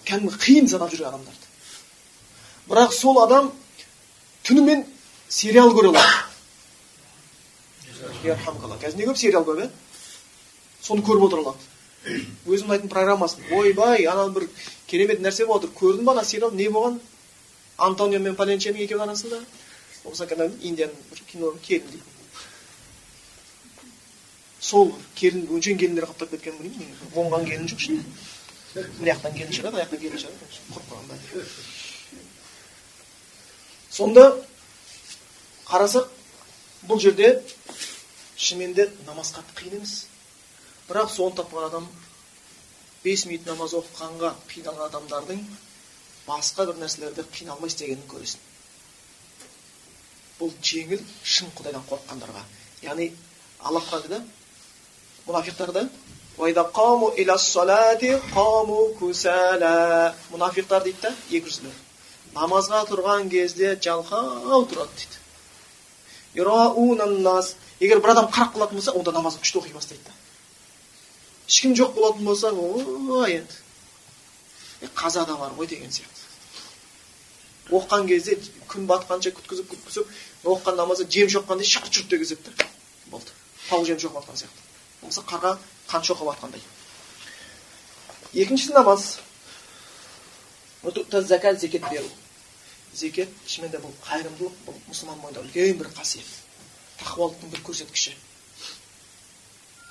[0.07, 1.45] Кәдімгі қиын санап жүрген адамдарды.
[2.67, 3.51] Бірақ сол адам
[4.47, 4.83] түнімен
[5.29, 6.07] сериал көре алады.
[8.83, 9.69] Қазір не көп сериал көп иә
[10.83, 11.71] соны көріп отыра алады.
[12.51, 13.47] Өзінің ұнайтын программасын.
[13.55, 14.49] Ойбай ана бір
[14.87, 16.99] керемет нәрсе болып жатыр көрдің ба ана сериал не болған?
[17.77, 19.41] Антонио мен паленченің екеуінің арасында.
[20.03, 22.16] Болмаса индияның бір кино келін дейтін
[24.67, 28.03] сол келін өңшең келіндер қаптап кеткен білмеймін қонған келін жоқ ішінде.
[28.99, 30.35] Мына жақтан келін шығады ана жақтан келін шығады.
[30.73, 31.87] Құрып
[33.97, 34.25] сонда
[35.67, 36.09] қарасақ
[36.89, 37.29] бұл жерде
[38.37, 40.05] шынымен де намаз қатты қиын емес.
[40.89, 41.87] Бірақ соны тапқан адам
[43.03, 45.41] бес минут намаз оқығанға қиналған адамдардың
[46.27, 48.43] басқа бір нәрселерде қиналмай істегенін көресің.
[50.39, 52.43] Бұл жеңіл шын құдайдан қорыққандарға.
[52.85, 53.11] Яғни
[53.59, 53.81] алла
[55.27, 55.87] мұнафиқтарды
[60.31, 61.71] мұнафиқтар дейді да екі жүзлі
[62.35, 65.17] намазға тұрған кезде жалқау тұрады дейді
[67.79, 70.13] егер бір адам қарап қалатын болса онда намазын күшті оқи бастайды да
[71.47, 76.27] ешкім жоқ болатын болса ой енді қаза да бар ғой деген сияқты
[77.71, 78.37] оқыған кезде
[78.69, 80.05] күн батқанша күткізіп күткізіп
[80.45, 82.67] оқыған намазы жем шоққандай шарт шұрт дегізеді да
[83.11, 83.31] болды
[83.69, 84.66] тау жем жатқан сияқты
[85.01, 85.57] болмаса қарға
[85.91, 86.65] қан шоқып жатқандай
[88.33, 89.19] екіншісі намаз.
[90.83, 92.09] Зәкат зекет беру.
[92.93, 96.27] Зекет шынымен де бұл қайырымдылық бұл мұсылман бойында үлкен бір қасиет.
[97.01, 98.13] Тақуалықтың бір көрсеткіші.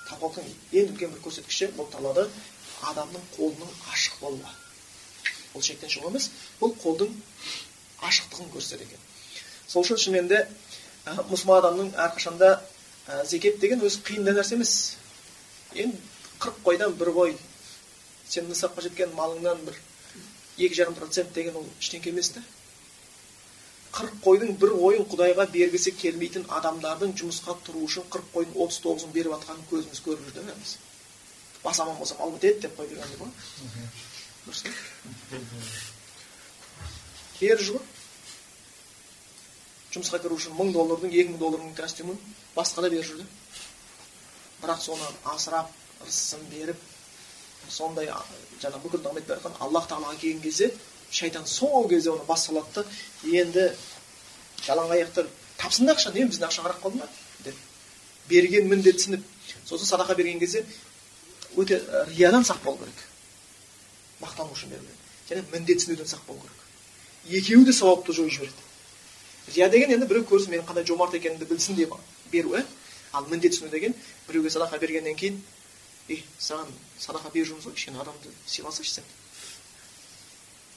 [0.09, 2.29] Тақуалықтың ең үлкен бір көрсеткіші болып табылады
[2.91, 4.55] адамның қолының ашық болуы.
[5.55, 7.13] Бұл шектен шығу емес бұл қолдың
[8.07, 9.05] ашықтығын көрсетеді екен.
[9.69, 10.43] Сол үшін шынымен де
[11.31, 12.57] мұсылман адамның әрқашанда
[13.09, 14.97] ә, зекет деген өзі қиын да нәрсе емес.
[15.75, 15.99] Енді
[16.41, 17.37] қырық қойдан бір қой
[18.29, 19.79] сен нысапқа жеткен малыңнан бір
[20.59, 22.43] екі жарым процент деген ол ештеңке емес та.
[23.97, 29.15] қырық қойдың бір қойын құдайға бергісі келмейтін адамдардың жұмысқа тұру үшін қырық қойдың отыз тоғызын
[29.15, 30.73] беріп жатқанын көзіміз көріп жүр да бәріміз
[31.63, 33.31] бас аман болса мал бітеді деп қой дегендей ғой
[34.45, 34.61] дұрыс
[37.41, 37.85] беріп жүр ғой
[39.97, 42.19] жұмысқа кіру үшін мың доллардың екі мың доллардың костюмін
[42.57, 43.27] басқа да беріп жүр да.
[44.63, 45.73] Бірақ соны асырап
[46.05, 46.77] ырысын беріп
[47.69, 48.11] сондай
[48.63, 50.71] жаңа бүкіл нығмет беріп аллах тағалаға келген кезде
[51.11, 52.85] шайтан сол кезде оны бас салады да
[53.41, 53.71] енді
[54.67, 55.27] жалаң аяқты
[55.59, 57.09] тапсын да ақша немене біздің ақша қарап қалды ма
[57.45, 57.55] деп.
[58.29, 59.25] Берген міндетсініп
[59.65, 60.65] сосын садақа берген кезде
[61.57, 63.03] өте риядан сақ болу керек.
[64.21, 65.01] Мақтану үшін беру керек.
[65.31, 66.63] Және міндетсінуден сақ болу керек.
[67.41, 68.66] Екеуі де сауапты жойып жібереді.
[69.55, 71.95] Рия деген енді біреу көрсін менің қандай жомарт екенімді білсін деп
[72.33, 72.65] беру иә
[73.13, 73.95] ал міндетсіну деген
[74.29, 75.43] біреуге садақа бергеннен кейін
[76.09, 79.05] е саған садақа беріп жүрміз ғой кішкене адамды сыйласайшы сен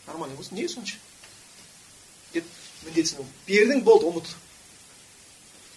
[0.07, 0.97] нормально болсын неге сонша
[2.33, 2.45] деп
[2.83, 4.29] міндетсіну бердің болды ұмыт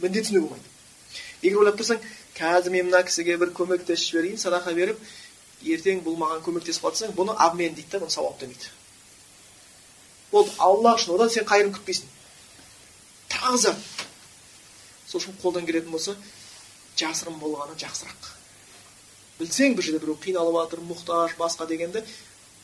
[0.05, 0.69] міндетсіну болмайды
[1.43, 2.01] егер ойлап тұрсаң
[2.37, 5.01] қазір мен мына кісіге бір көмектесіп жіберейін садақа беріп
[5.63, 8.71] ертең бұл маған көмектесіп қалсаң бұны обмен дейді да бұны сауап демейді
[10.33, 12.09] болды алла үшін одан сен қайырын күтпейсің
[13.43, 13.75] таза
[15.09, 16.15] сол үшін қолдан келетін болса
[16.97, 18.29] жасырын болғаны жақсырақ.
[19.41, 22.05] Білсең бір жерде біреу қиналып жатыр мұқтаж басқа дегенді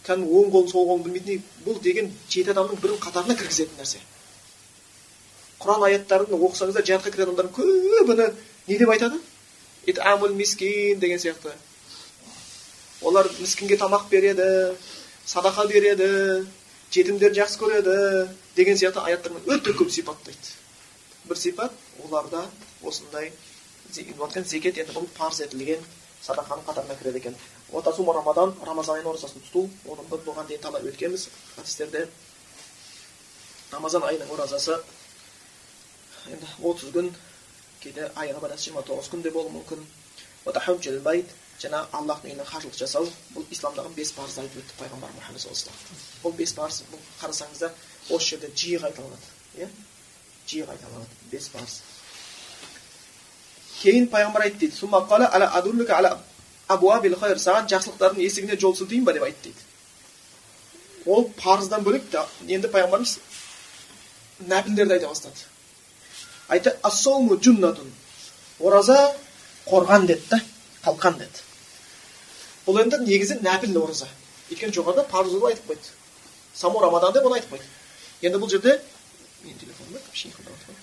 [0.07, 4.01] кәдімгі оң қолын сол қолын білмейтіндей бұл деген жеті адамның бірінің қатарына кіргізетін нәрсе.
[5.59, 8.29] Құран аяттарын оқысаңыздар жәннатқа кіретін адамдардың көбіні
[8.69, 9.19] не деп айтады?
[9.87, 11.53] Итамул мискин деген сияқты.
[13.03, 14.77] Олар міскінге тамақ береді
[15.27, 16.47] садақа береді
[16.93, 20.58] жетімдерді жақсы көреді деген сияқты аяттармен өте көп сипаттайды.
[21.25, 21.73] Бір сипат
[22.05, 22.45] оларда
[22.83, 23.33] осындай
[23.93, 25.83] зекет енді бұл парыз етілген
[26.23, 27.37] садақаның қатарына кіреді екен.
[27.73, 31.29] Отасу рамадан рамазан айының оразасын тұту оны біз бұған дейін талап өткенбіз.
[31.57, 32.09] Хадистерде
[33.73, 34.79] рамазан айының оразасы
[36.29, 37.13] енді отыз күн
[37.81, 39.85] кейде айға барады жиырма тоғыз күн де болуы мүмкін.
[41.59, 46.37] Жаңағы аллахтың үйіне қажылық жасау бұл исламдағы бес парызды айтып өтті пайғамбар мұхаммед саллаллаху бұл
[46.39, 47.73] бес парыз бұл қарасаңыздар
[48.15, 49.67] осы жерде жиі қайталанады иә?
[50.49, 51.81] Жиі қайталанады бес парыз
[53.83, 54.77] кейін пайғамбар айтты дейді
[57.45, 59.63] саған жақсылықтардың есігіне жол сілтейін ба деп айтты дейді
[61.07, 62.03] ол парыздан бөлек
[62.49, 63.19] енді пайғамбарымыз
[64.49, 65.47] нәпілдерді айта бастады
[66.49, 67.93] айтты ассауму джуннатун
[68.61, 68.99] ораза
[69.67, 70.41] қорған деді да
[70.85, 71.45] қалқан деді
[72.67, 74.09] бұл енді негізі нәпіл ораза
[74.51, 75.91] өйткені жоғарыда парыз айтып қойды
[76.55, 77.65] саму рамадан деп оны айтып қойды
[78.23, 78.81] енді бұл жерде
[79.45, 80.79] менің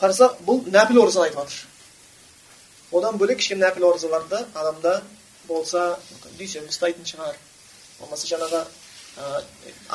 [0.00, 4.94] қарасақ бұл нәпіл оразаны айтып жатыр одан бөлек кішкене нәпіл оразаларда адамда
[5.48, 5.82] болса
[6.38, 7.36] дүйсенбі ұстайтын шығар
[7.98, 9.42] болмаса жаңағы ә,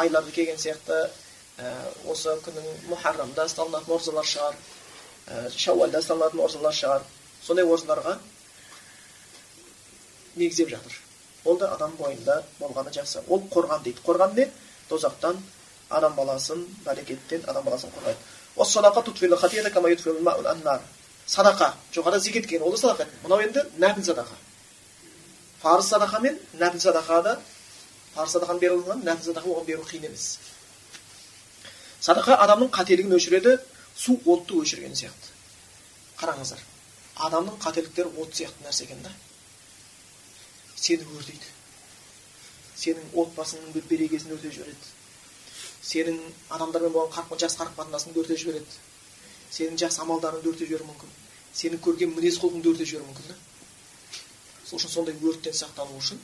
[0.03, 0.99] айларды келген сияқты
[1.57, 1.71] ә,
[2.11, 7.09] осы күннің мұхаррамда ұсталынатын оразалар шығар ә, шауалда ұсталынатын оразалар шығар
[7.41, 8.19] сондай оразаларға
[10.35, 11.01] негіздеп жатыр
[11.45, 14.49] ол да адам бойында болғаны жақсы ол қорған дейді қорған не
[14.89, 15.41] тозақтан
[15.89, 18.17] адам баласын бәрекеттен адам баласын қорғайды
[21.27, 24.35] садақа жоғарыда зекет деген ол да садақа мынау енді нәпіл садақа
[25.61, 27.39] парыз садақа мен нәпіл садақада
[28.13, 30.37] парыз садақаны бере алған нәпіл садақа оған беру қиын емес
[32.01, 33.57] садақа адамның қателігін өшіреді
[33.97, 35.33] су отты өшірген сияқты
[36.19, 36.61] қараңыздар
[37.27, 39.11] адамның қателіктері от сияқты нәрсе екен да
[40.75, 41.49] сені өртейді
[42.77, 44.93] сенің отбасыңның берекесін өртеп жібереді
[45.85, 46.19] сенің
[46.55, 48.79] адамдармен болған қарым жақсы қарым қатынасыңды өртеп жібереді.
[49.51, 51.11] Сенің жақсы амалдарыңды өртеп жіберуі мүмкін.
[51.53, 53.37] Сенің көрген мінез құлқыңды өртеп жіберуі мүмкін да.
[54.65, 56.19] Сол үшін сондай өрттен сақтану үшін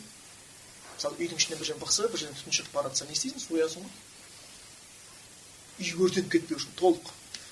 [1.02, 3.41] мысалы үйдің ішінен бір жерден бықса бір жерден түтін шығып бара жатса не істейсің?
[3.41, 3.93] Соясың ғой.
[5.82, 7.10] Үй өртеніп кетпеу үшін толық.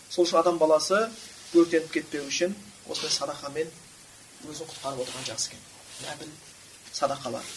[0.10, 1.00] Сол үшін адам баласы
[1.58, 2.54] өртеніп кетпеу үшін
[2.86, 3.72] осындай садақамен
[4.50, 5.63] өзін құтқарып отырған жақсы екен.
[6.06, 6.30] Нәпіл
[6.93, 7.50] садақалар.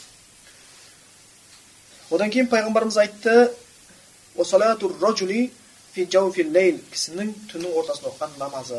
[2.13, 3.37] Одан кейін пайғамбарымыз айтты
[6.93, 8.79] кісінің түннің ортасында оқыған намазы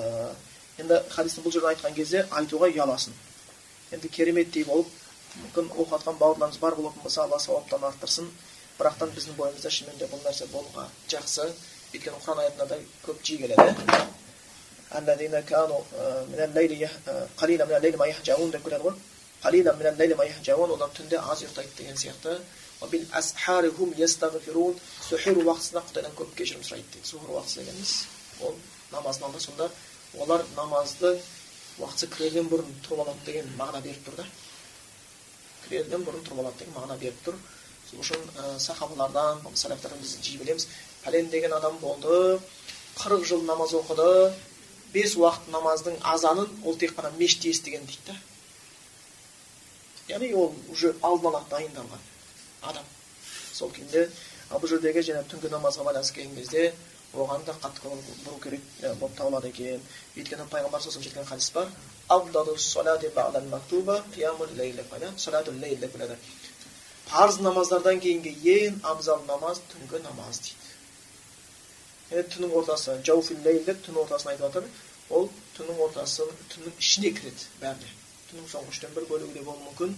[0.82, 3.14] енді хадистің бұл жерде айтқан кезде айтуға ұяласың
[3.94, 4.90] енді кереметтей болып
[5.44, 8.32] мүмкін оқып жатқан бауырларымыз бар болатын болса алла сауаптан арттырсын
[8.80, 11.46] бірақтан біздің бойымызда шынымен де бұл нәрсе болуға жақсы
[11.94, 13.68] өйткені құран аятында да көп жиі келеді
[18.58, 18.98] деп келеді ғой
[20.78, 22.38] олар түнде аз ұйықтайды деген сияқты
[25.08, 27.94] сухир уақытысында құдайдан көп кешірім сұрайды дейді сухир уақыты дегеніміз
[28.42, 28.56] ол
[28.92, 29.70] намаздың алдында сонда
[30.20, 31.14] олар намазды
[31.80, 34.26] уақытысы кірерден бұрын тұрып алады деген мағына беріп тұр да
[35.66, 37.40] кірерден бұрын тұрып алады деген мағына беріп тұр
[37.90, 40.68] сол үшін ә, сахабалардан сәләфтардан біз жиі білеміз
[41.04, 42.40] пәлен деген адам болды
[43.00, 44.34] қырық жыл намаз оқыды
[44.94, 48.16] бес уақыт намаздың азанын ол тек қана мешітте естіген дейді да
[50.14, 52.10] яғни ол уже алдын ала дайындалған
[52.70, 52.86] адам.
[53.54, 54.08] Сол күйінде
[54.50, 56.74] ал бұл жердегі жаңағы түнгі намазға байланысты келген кезде
[57.14, 58.64] оған да қатты көңіл бұру керек
[59.00, 59.82] болып табылады екен.
[60.18, 61.68] Өйткені пайғамбар саллаллаху жеткен хадис бар.
[67.12, 70.70] Парыз намаздардан кейінгі ең абзал намаз түнгі намаз дейді.
[72.14, 74.66] Енді түннің ортасы деп түн ортасын айтып жатыр
[75.10, 77.92] ол түннің ортасы түннің ішіне кіреді бәріне.
[78.32, 79.94] Түннің соңғы үштен бір бөлігі де болуы мүмкін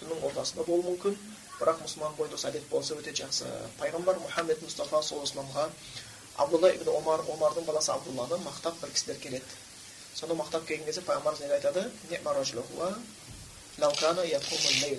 [0.00, 1.18] түннің ортасында болуы мүмкін.
[1.58, 3.46] Бірақ мұсылман бойында осы әдет болса өте жақсы.
[3.80, 5.68] Пайғамбар мұхаммед мұстафа саллаллаху
[6.38, 9.44] абдулла ибн омар омардың баласы абдулланы мақтап бір кісілер келеді.
[10.14, 11.90] Соны мақтап келген кезде пайғамбарымыз неге айтады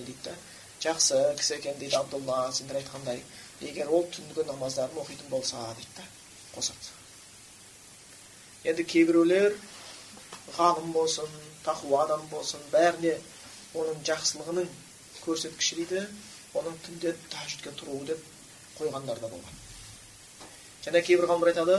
[0.05, 0.35] дейді
[0.79, 3.19] жақсы кісі екен дейді абдулла сендер айтқандай.
[3.59, 6.05] Егер ол түнгі намаздарын оқитын болса дейді да
[6.53, 6.93] қосады.
[8.63, 9.57] Енді кейбіреулер
[10.55, 11.27] ғалым болсын
[11.65, 13.17] тақуа адам болсын бәріне
[13.75, 14.69] оның жақсылығының
[15.25, 16.05] көрсеткіші дейді.
[16.57, 18.21] Оның түнде тәжүдке тұруы деп
[18.79, 19.57] қойғандар да болған.
[20.85, 21.77] Және кейбір ғалымдар айтады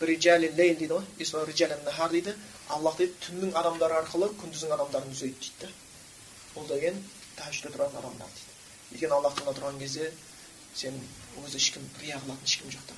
[0.00, 2.36] дейді ғой дейді.
[2.68, 5.66] Аллах дейді түннің адамдары арқылы күндіздің адамдарын түзейді дейді.
[5.66, 7.00] Да ол деген
[7.38, 8.52] тәжүдте тұратын адамдар дейді.
[8.94, 10.10] Өйткені аллахтың тұрған кезде
[10.74, 10.96] сен
[11.42, 12.94] өзі ешкім рия қылатын ешкім жоқ та.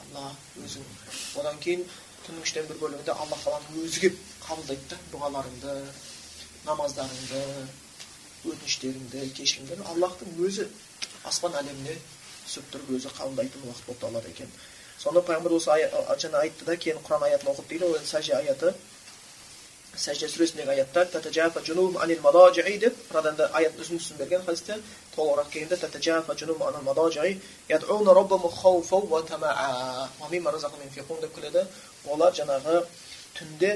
[0.00, 0.32] Алла
[0.64, 0.86] өзің.
[1.40, 1.84] Одан кейін
[2.26, 5.76] түннің үштен бір бөлігінде алла тағаланың өзі келіп қабылдайды да дұғаларыңды
[6.66, 7.44] намаздарыңды
[8.48, 10.66] өтініштеріңді кешірімдеріңді аллахтың өзі
[11.28, 11.96] аспан әлеміне
[12.46, 14.48] түсіп тұрып өзі қабылдайтын уақыт болып табылады екен
[15.00, 15.70] сонда пайғамбар осы
[16.24, 18.72] жаңа айтты да кейін құран аятын оқыды дейді ол сәжде аяты
[19.96, 21.04] сәжде сүресіндегі аятта
[22.84, 24.76] деп мынадан аят үзіндісін берген хадисте
[25.16, 25.76] толығырақ келгенде
[31.34, 31.66] келеді
[32.06, 32.84] олар жаңағы
[33.38, 33.72] түнде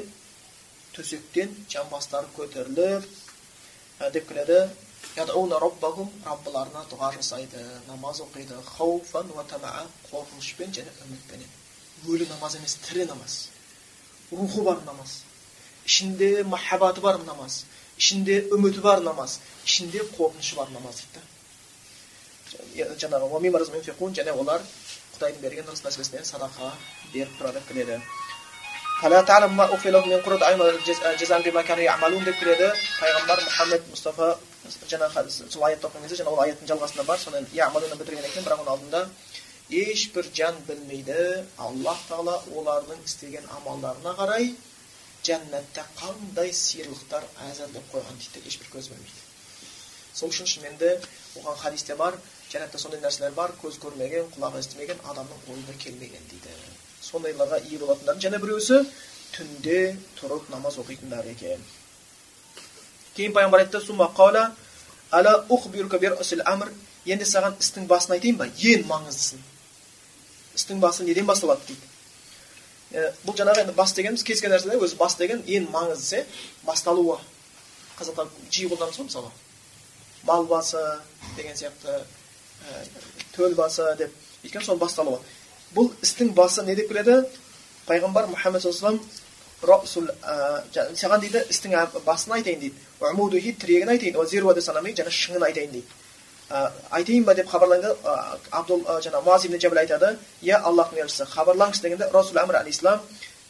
[0.95, 3.24] төсектен жамбастары көтеріліп
[4.01, 4.69] деп келеді.
[5.17, 7.61] Раббыларына дұға жасайды.
[7.89, 8.57] Намаз оқиды.
[8.77, 11.51] Қорқынышпен және үмітпенен.
[12.09, 13.49] Өлі намаз емес тірі намаз.
[14.33, 15.23] Рухы бар намаз.
[15.87, 17.65] Ішінде махаббаты бар намаз.
[17.99, 19.39] Ішінде үміті бар намаз.
[19.65, 21.23] Ішінде қорқынышы бар намаз дейді.
[22.99, 23.31] Жаңағы
[24.19, 24.63] және олар
[25.15, 26.73] құдайдың берген ырыс нәсібесінен садақа
[27.13, 28.03] беріп тұрады деп
[29.03, 29.27] келеді
[32.29, 32.69] деп келеді
[33.01, 34.29] пайғамбар мұхаммед мұстафа
[34.93, 37.41] жаңағы сол аятты оқыған кезде жаңа ол аяттың жалғасында бар соны
[37.99, 39.01] бітірген екен бірақ оның алдында
[39.81, 41.19] ешбір жан білмейді
[41.67, 44.53] аллах тағала олардың істеген амалдарына қарай
[45.27, 49.21] жәннатта қандай сыйлықтар әзірлеп қойған дейді ешбір көз білмейді
[50.15, 50.95] сол үшін шыныменде
[51.43, 52.15] оған хадисте бар
[52.53, 56.55] жәннатта сондай нәрселер бар көз көрмеген құлақ естімеген адамның ойына келмеген дейді
[57.05, 58.77] сондайларға ие болатындардың және біреусі
[59.37, 59.81] түнде
[60.21, 61.61] тұрып намаз оқитындар екен
[63.17, 63.81] кейін пайғамбар айтты
[67.05, 69.43] енді саған істің басын айтайын ба ең маңыздысын
[70.57, 75.17] істің басы неден басталады дейді бұл жаңағы енді бас дегеніміз кез келген нәрседе өзі бас
[75.21, 76.25] деген ең маңыздысы
[76.65, 77.19] басталуы
[77.99, 79.33] қазақта жиі қолданамыз ғой мысалы
[80.25, 80.81] мал басы
[81.37, 81.99] деген сияқты
[83.37, 84.15] төл басы деп
[84.45, 85.21] өйткені соның басталуы
[85.75, 87.25] бұл істің басы не деп келеді
[87.89, 89.03] пайғамбар мұхаммед саллаллаху
[90.95, 94.17] саған дейді істің басын айтайын дейді тірегін айтайын
[94.99, 95.89] және шыңын айтайын дейді
[96.91, 97.95] айтайын ба деп хабарлайды
[98.51, 103.01] абдул жаңағы муаз айтады иә аллахтың елшісі хабарлаңызшы дегенде расул әмір ислам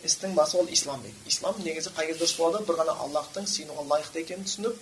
[0.04, 3.86] істің басы ол ислам дейді ислам негізі қай кезде дұрыс болады бір ғана аллахтың сыйынуға
[3.90, 4.78] лайықты екенін түсініп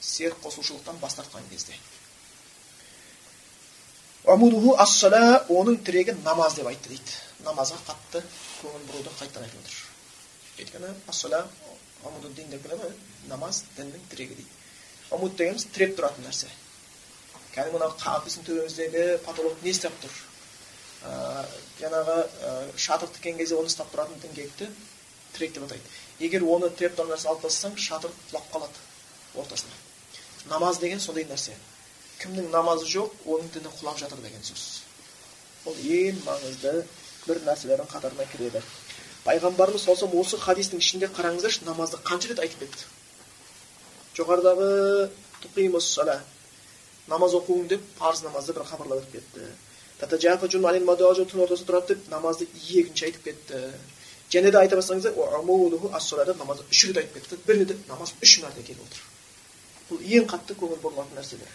[0.00, 1.78] серік қосушылықтан бас тартқан кезде
[4.24, 8.22] оның тірегі намаз деп айтты дейді намазға қатты
[8.62, 9.74] көңіл бұруды қайтадан айтып отыр
[10.64, 11.42] өйткені ассала
[12.50, 12.64] деп
[13.28, 14.52] намаз діннің тірегі дейді
[15.12, 16.48] амуд дегеніміз тіреп тұратын нәрсе
[17.54, 20.16] кәдімгі мынау біздің төбеміздегі потолок не істеп тұр
[21.82, 22.16] жаңағы
[22.80, 24.70] шатыр тіккен кезде оны ұстап тұратын діңгекті
[25.36, 28.84] тірек деп атайды егер оны тіреп тұрған нәрсе алып тастасаң шатыр құлап қалады
[29.36, 29.76] ортасына
[30.48, 31.56] намаз деген сондай нәрсе
[32.22, 34.62] кімнің намазы жоқ оның діні құлап жатыр деген сөз
[35.66, 36.72] ол ең маңызды
[37.26, 38.60] бір нәрселердің қатарына кіреді
[39.24, 42.84] пайғамбарымыз саллаллаху осы хадистің ішінде қараңыздаршы намазды қанша рет айтып кетті
[44.18, 44.68] жоғарыдағы
[47.08, 49.42] намаз оқуың деп парыз намазды бір хабарлап өтіп кетті
[51.30, 53.58] түн ортасында тұрады деп намазды екінші айтып кетті
[54.32, 55.12] және де айта бастасаңыздар
[56.38, 59.00] намазды үш рет айтып кетті бірінде де намаз үш мәрте келіп отыр
[59.90, 61.52] бұл ең қатты көңіл бұрылатын нәрселер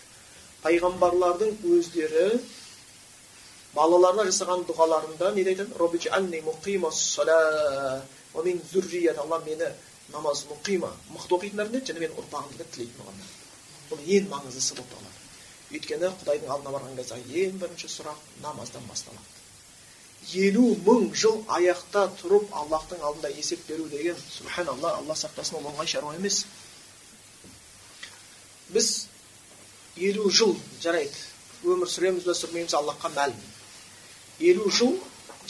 [0.63, 2.25] пайғамбарлардың өздері
[3.75, 5.65] балаларына жасаған дұғаларында не дейді
[9.23, 9.67] алла мені
[10.13, 13.25] намаз мұқима мықты оқитындар және менің ұрпағымды тілейтін болғанда
[13.89, 15.19] бұл ең маңыздысы болып табылады
[15.77, 19.39] өйткені құдайдың алдына барған кезде ең бірінші сұрақ намаздан басталады
[20.47, 25.87] елу мың жыл аяқта тұрып аллахтың алдында есеп беру деген субханалла алла сақтасын ол оңай
[25.87, 26.43] шаруа емес
[28.73, 28.89] біз
[29.99, 31.27] елу жыл жарайды
[31.63, 33.39] өмір сүреміз бе сүрмейміз аллахқа мәлім.
[34.39, 34.95] Елу жыл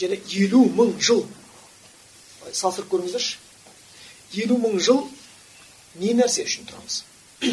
[0.00, 1.22] және елу мың жыл.
[2.52, 3.38] Салыстырып көріңіздерші.
[4.42, 5.04] Елу мың жыл
[6.02, 7.02] не нәрсе үшін тұрамыз?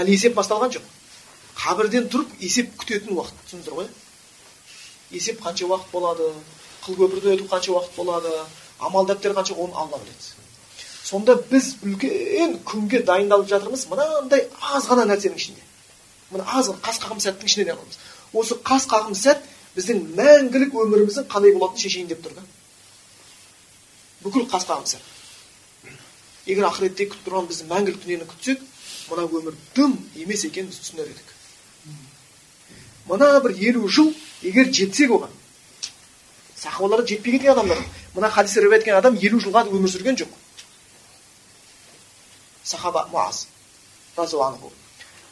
[0.00, 0.86] Әлі есеп басталған жоқ.
[1.56, 3.36] Қабірден тұрып есеп күтетін уақыт.
[3.46, 3.88] Түсіндіңіздер ғой?
[5.16, 6.32] Есеп қанша уақыт болады?
[6.84, 8.32] Қыл көпірді өту қанша уақыт болады?
[8.78, 10.34] Амал дәптер қанша оны алла біледі.
[11.06, 13.86] Сонда біз үлкен күнге дайындалып жатырмыз.
[13.88, 15.65] Мынандай аз ғана нәрсенің ішінде.
[16.30, 17.76] Мына аз қас қағым сәттің ішінде
[18.32, 19.42] осы қас қағым сәт
[19.76, 22.42] біздің мәңгілік өміріміздің қандай болатынын шешейін деп тұр да.
[24.24, 25.02] Бүкіл қас қағым сәт.
[26.46, 28.62] Егер ақыретте күтіп тұрған біздің мәңгілік дүниені күтсек
[29.10, 31.34] мына өмір дым емес екенін біз түсінер едік.
[33.06, 35.34] Мына бір елу жыл егер жетсек оған
[36.56, 37.78] сахабаларға жетпей кеткен адамдар
[38.14, 40.32] мына хадисті риуаят еткен адам елу жылға өмір сүрген жоқ.
[42.64, 43.46] Сахаба муаз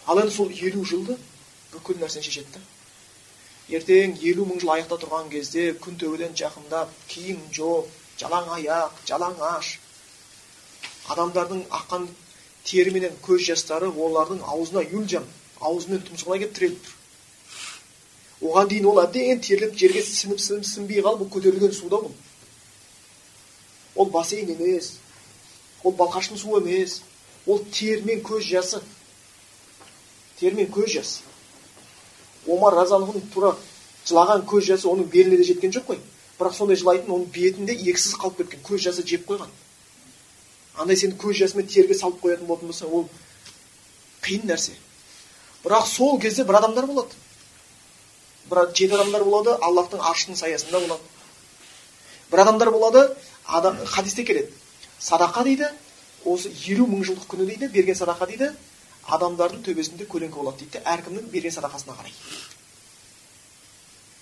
[0.06, 1.16] ал енді сол елу жылды
[1.72, 2.60] бүкіл нәрсені шешеді да.
[3.76, 7.88] Ертең елу мың жыл аяқта тұрған кезде күн төбеден жақындап киім жоқ
[8.20, 9.78] жалаң аяқ жалаң аш.
[11.14, 12.08] Адамдардың аққан
[12.64, 15.24] тері менен көз жастары олардың аузына юлжам
[15.60, 16.94] аузымен тұмсығына келіп тіреліп тұр.
[18.44, 22.12] Оған дейін ол әбден терлеп жерге сіңіп сіңіп сіңбей қалып ол көтерілген суда бұл
[23.94, 24.94] ол бассейн емес
[25.82, 27.00] ол балқаштың суы емес
[27.46, 28.82] ол тер мен көз жасы
[30.40, 31.22] тер мен көз жасы
[32.46, 33.54] омар разиаллаху тура
[34.06, 36.00] жылаған көз жасы оның беліне де жеткен жоқ қой.
[36.38, 39.48] Бірақ сондай жылайтын оның бетінде еріксіз қалып кеткен көз жасы жеп қойған.
[40.76, 43.06] Андай сен көз жасымен терге салып қоятын болатын болсаң ол
[44.22, 44.74] қиын нәрсе.
[45.64, 47.14] Бірақ сол кезде бір адамдар болады.
[48.50, 51.00] Бір жеті адамдар болады аллахтың аршының саясында болады.
[52.30, 53.06] Бір адамдар болады
[53.46, 54.52] адам хадисте келеді.
[55.00, 55.70] Садақа дейді
[56.24, 58.52] осы елу мың жылдық күні дейді берген садақа дейді
[59.16, 62.14] адамдардың төбесінде көлеңке болады дейді әркімнің берген садақасына қарай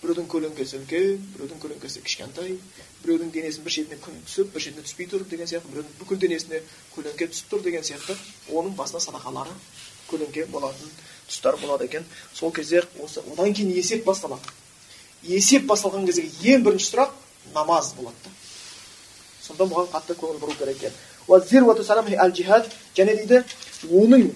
[0.02, 2.56] біреудің көлеңкесі үлкен біреудің көлеңкесі кішкентай
[3.04, 6.58] біреудің денесінің бір шетіне күн түсіп бір шетіне түспей тұр деген сияқты біреудің бүкіл денесіне
[6.96, 8.16] көлеңке түсіп тұр деген сияқты
[8.50, 9.54] оның басына садақалары
[10.10, 10.90] көлеңке болатын
[11.28, 12.04] тұстар болады екен.
[12.34, 14.42] Сол кезде осы одан кейін есеп басталады.
[15.22, 17.10] Есеп басталған кездегі ең бірінші сұрақ
[17.54, 18.30] намаз болады да.
[19.42, 20.92] Сонда бұған қатты көңіл бұру керек екен.
[22.92, 23.44] Және дейді
[23.88, 24.26] оның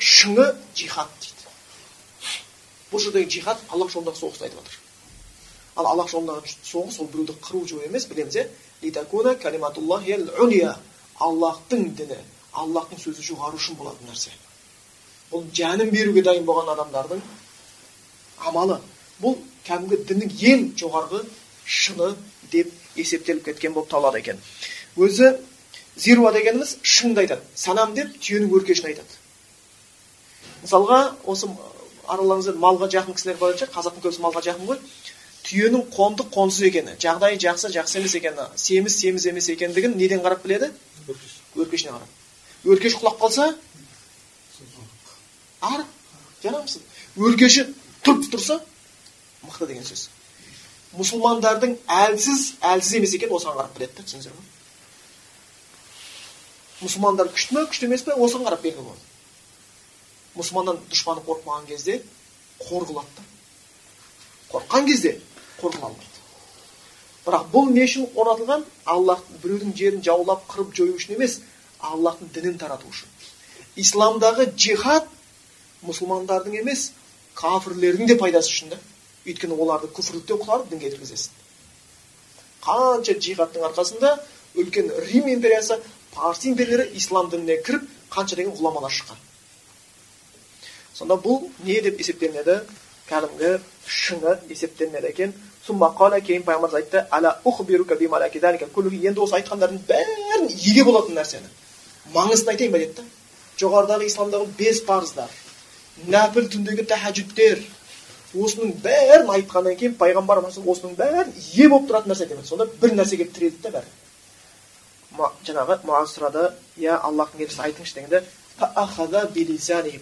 [0.00, 1.50] шыңы жихад дейді.
[2.92, 4.80] Бұл жердегі жихад аллах жолындағы соғысты айтып жатыр
[5.80, 8.36] ал аллах жолындағы соғыс ол біреуді қыру жою емес білеміз
[10.56, 10.74] иә
[11.20, 12.18] аллахтың діні
[12.52, 14.32] аллахтың сөзі жоғары үшін болатын нәрсе.
[15.30, 17.20] Бұл жанын беруге дайын болған адамдардың
[18.48, 18.80] амалы.
[19.20, 19.36] Бұл
[19.66, 21.22] кәдімгі діннің ең жоғарғы
[21.64, 22.14] шыны
[22.50, 24.40] деп есептеліп кеткен болып табылады екен.
[24.96, 25.36] Өзі
[25.96, 27.44] зируа дегеніміз шыңды айтады.
[27.54, 29.19] Санам деп түйенің өркешін айтады.
[30.62, 30.98] Мысалға
[31.30, 31.48] осы
[32.10, 34.78] араларыңызда малға жақын кісілер бар шығар қазақтың көбісі малға жақын ғой.
[35.46, 40.42] Түйенің қонды қонсыз екені жағдайы жақсы жақсы емес екені семіз семіз емес екендігін неден қарап
[40.44, 40.70] біледі?
[41.56, 42.10] Өркешіне қарап.
[42.64, 43.48] Өркеш құлап қалса?
[45.60, 45.84] Ар
[46.44, 46.84] жанамысың
[47.16, 47.66] өркеші
[48.04, 48.60] тұрып тұрса?
[49.46, 50.08] Мықты деген сөз.
[50.98, 54.48] Мұсылмандардың әлсіз әлсіз емес екенін осыған қарап біледі да түсіндіңіздер ма
[56.80, 59.09] мұсылмандар күшті ме күшті емес пе осыған қарап белгі болады
[60.36, 62.00] мұсылманнан дұшпаны қорықпаған кезде
[62.60, 63.24] қор қылады да
[64.52, 65.20] қорыққан кезде
[65.60, 66.06] қор қыла алмайды.
[67.26, 68.64] Бірақ бұл не үшін орнатылған?
[68.86, 71.40] Аллах біреудің жерін жаулап қырып жою үшін емес
[71.80, 73.08] аллахтың дінін тарату үшін.
[73.76, 75.06] Исламдағы джихад
[75.86, 76.90] мұсылмандардың емес
[77.34, 78.80] кафірлердің де пайдасы үшін да.
[79.26, 81.38] Өйткені оларды күфірліктен құтқарып дінге кіргізесің
[82.64, 84.16] қанша джихадтың арқасында
[84.56, 85.78] үлкен рим империясы
[86.14, 89.16] парсы империялары ислам дініне кіріп қанша деген ғұламалар шыққан.
[90.94, 92.60] Сонда бұл не деп есептелінеді?
[93.10, 93.52] Кәдімгі
[93.86, 95.32] шыңы есептелінеді екен.
[95.66, 97.06] Кейін пайғамбарымыз айтты
[99.06, 101.48] енді осы айтқандардың бәрін еге болатын нәрсені.
[102.14, 103.04] Маңызын айтайын ба деді да
[103.60, 105.30] жоғарыдағы исламдағы бес парыздар.
[106.08, 107.60] Нәпіл түндегі тәхәжүдтер
[108.40, 113.26] осының бәрін айтқаннан кейін пайғамбарымыз осының бәрін ие болып тұратын нәрсе демеді сонда бір нәрсеге
[113.34, 113.90] тірелді да бәрі.
[115.46, 116.46] Жаңағы муаз сұрады
[116.78, 118.22] иә аллахтың елшісі айтыңызшы дегенде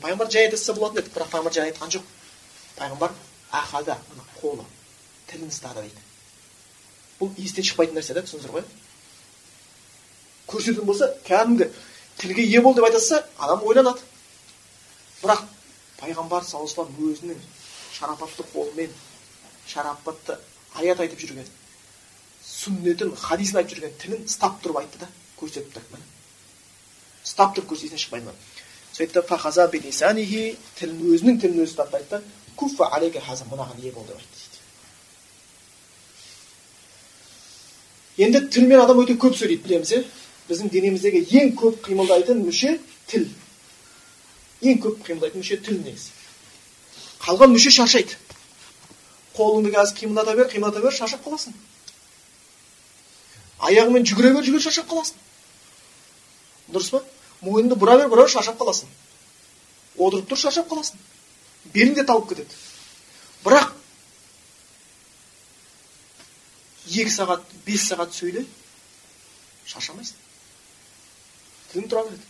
[0.02, 2.04] пайғамбар жай айтса болатын еді бірақ пайғамбар жай айтқан жоқ
[2.78, 3.14] пайғамбар
[3.52, 4.64] ахада мына қолы
[5.30, 6.02] тілін ұстады дейді
[7.20, 8.64] бұл естен шықпайтын нәрсе да түсіндіңіздер ғой
[10.48, 11.70] көрсететін болса кәдімгі
[12.18, 14.02] тілге ие бол деп айтса адам ойланады
[15.22, 15.44] бірақ
[16.00, 17.40] пайғамбар саллаллаху алейhi өзінің
[17.98, 18.92] шарапатты қолымен
[19.66, 20.38] шарапатты
[20.74, 21.48] аят айтып жүрген
[22.44, 26.00] сүннетін хадисін айтып жүрген тілін ұстап тұрып айтты да көрсетіп тұр
[27.28, 28.32] ұстап тұрып көрсе есінен шықпайды
[28.98, 29.20] сөйтті
[30.78, 32.18] тілін өзінің тілін өзі ұстап айтты
[32.56, 34.38] куффа алейка хаза мынаған ие бол деп айтты
[38.18, 40.00] дейді енді тілмен адам өте көп сөйлейді білеміз иә
[40.48, 42.70] біздің денеміздегі ең көп қимылдайтын мүше
[43.10, 43.24] тіл
[44.62, 46.10] ең көп қимылдайтын мүше тіл негізі
[47.26, 48.14] қалған мүше шаршайды
[49.36, 51.54] қолыңды қазір қимылдата бер қимылдата бер шаршап қаласың
[53.68, 55.16] аяғыңмен жүгіре бер жүгіре шаршап қаласың
[56.74, 57.04] дұрыс па
[57.42, 58.88] мойныңды бұра бер бұра бер шаршап қаласың.
[59.98, 60.98] Отырып тұр шаршап қаласың.
[61.74, 62.54] Белің де талып кетеді.
[63.44, 63.72] Бірақ
[66.88, 68.44] екі сағат бес сағат сөйле
[69.68, 70.16] шаршамайсың.
[71.72, 72.26] Тілің тұра береді.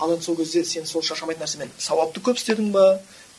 [0.00, 2.84] Ал енді сол кезде сен сол шаршамайтын нәрсемен сауапты көп істедің ба?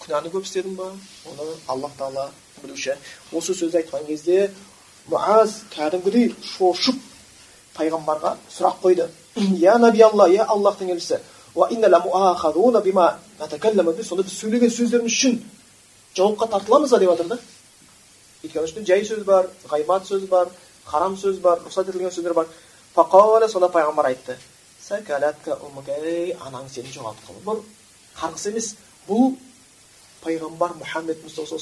[0.03, 0.91] Күнәні көп істедің ба?
[1.31, 2.29] Оны аллах тағала
[2.61, 2.95] білуші.
[3.33, 4.51] Осы сөзді айтқан кезде
[5.09, 7.01] муаз кәдімгідей шошып
[7.77, 9.09] пайғамбарға сұрақ қойды.
[9.35, 11.19] Я наби алла я аллахтың елшісі
[14.03, 15.39] сонда біз сөйлеген сөздеріміз үшін
[16.15, 17.37] жауапқа тартыламыз ба деп жатыр да
[18.43, 20.49] өйткені ішінде жай сөз бар ғайбат сөз бар
[20.85, 22.47] харам сөз бар рұқсат етілген сөздер бар
[23.47, 24.37] сонда пайғамбар айтты
[26.47, 27.61] анаң сені жоғалтқан бұл
[28.19, 28.75] қарғыс емес
[29.07, 29.35] бұл
[30.23, 31.57] пайғамбар мұхаммед мұстафа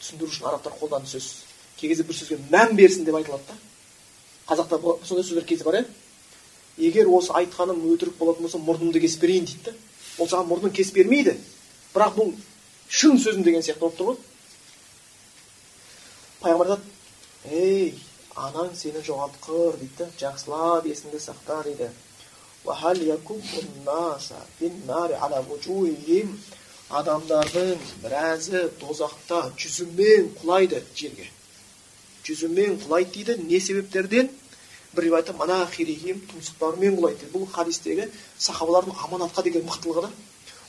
[0.00, 1.26] түсіндіру үшін арабтар қолданған сөз
[1.76, 3.54] кей бір сөзге мән берсін деп айтылады да
[4.48, 5.84] қазақта сондай сөздер кезі бар иә
[6.80, 9.76] егер осы айтқаным өтірік болатын болса мұрнымды кесіп берейін дейді да
[10.20, 11.36] ол саған мұрнын кесіп бермейді.
[11.94, 12.32] Бірақ бұл
[12.88, 14.18] шын сөзім деген сияқты болып тұр ғой.
[16.40, 17.94] Пайғамбар айтады ей
[18.36, 21.90] анаң сені жоғалтқыр дейді да жақсылап есіңде сақта дейді.
[26.90, 31.28] Адамдардың біразы тозақта жүзімен құлайды жерге.
[32.26, 34.26] Жүзімен құлайды дейді не себептерден?
[34.94, 40.10] Бір риуаятта манахирихим тұмсықтарымен құлайды бұл хадистегі сахабалардың аманатқа деген мықтылығы да.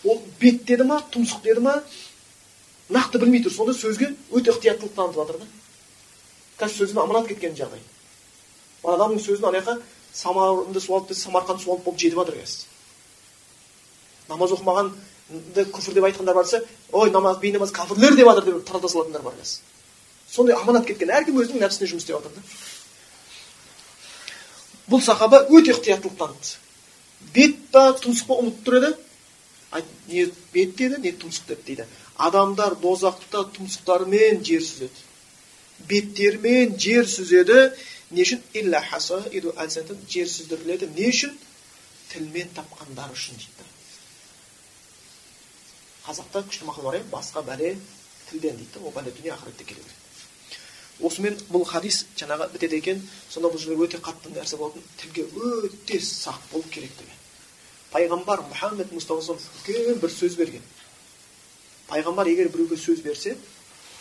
[0.03, 1.81] Ол бет деді ма тұмсық деді ма
[2.89, 3.53] нақты білмей тұр.
[3.53, 5.47] Сонда сөзге өте ықтияттылық танытып жатыр да.
[6.59, 7.81] Қазір сөзіне аманат кеткен жағдай.
[8.83, 9.79] Адамның сөзін ана жаққа
[10.13, 12.67] самарынды суалып десе самарқанды суалып болып жетіп жатыр қазір.
[14.29, 16.45] Намаз оқымағанды күфір деп айтқандар бар
[16.91, 19.61] ой намаз бейнамаз кәпірлер деп жатыр деп тарата салатындар бар қазір.
[20.29, 22.41] Сондай аманат кеткен әркім өзінің нәпсісіне жұмыс істеп жатыр да.
[24.91, 26.59] Бұл сахаба өте ықтияттылық танытты
[27.35, 28.91] бет па тұмсық па ұмытып тұр еді.
[30.09, 31.85] Не бет деді не тұмсық деді дейді.
[32.17, 35.05] Адамдар дозақта тұмсықтарымен жер сүзеді.
[35.87, 37.71] Беттерімен жер сүзеді.
[38.11, 38.43] Не үшін?
[40.11, 40.91] Жер сүздіріледі.
[40.97, 41.37] Не үшін?
[42.11, 43.69] Тілмен тапқандар үшін дейді.
[46.03, 47.07] Қазақта күшті мақал бар иә?
[47.13, 47.77] Басқа бәле
[48.29, 48.83] тілден дейді.
[48.83, 50.00] Ол бәле дүние ақыретте келе
[51.01, 53.01] осымен бұл хадис жаңағы бітеді екен.
[53.29, 54.83] Сонда бұл жерде өте қатты нәрсе болатын.
[55.01, 57.17] Тілге өте сақ болу керек деген
[57.91, 60.63] пайғамбар мұхаммед мұстафа үлкен бір сөз берген.
[61.89, 63.35] Пайғамбар егер біреуге сөз берсе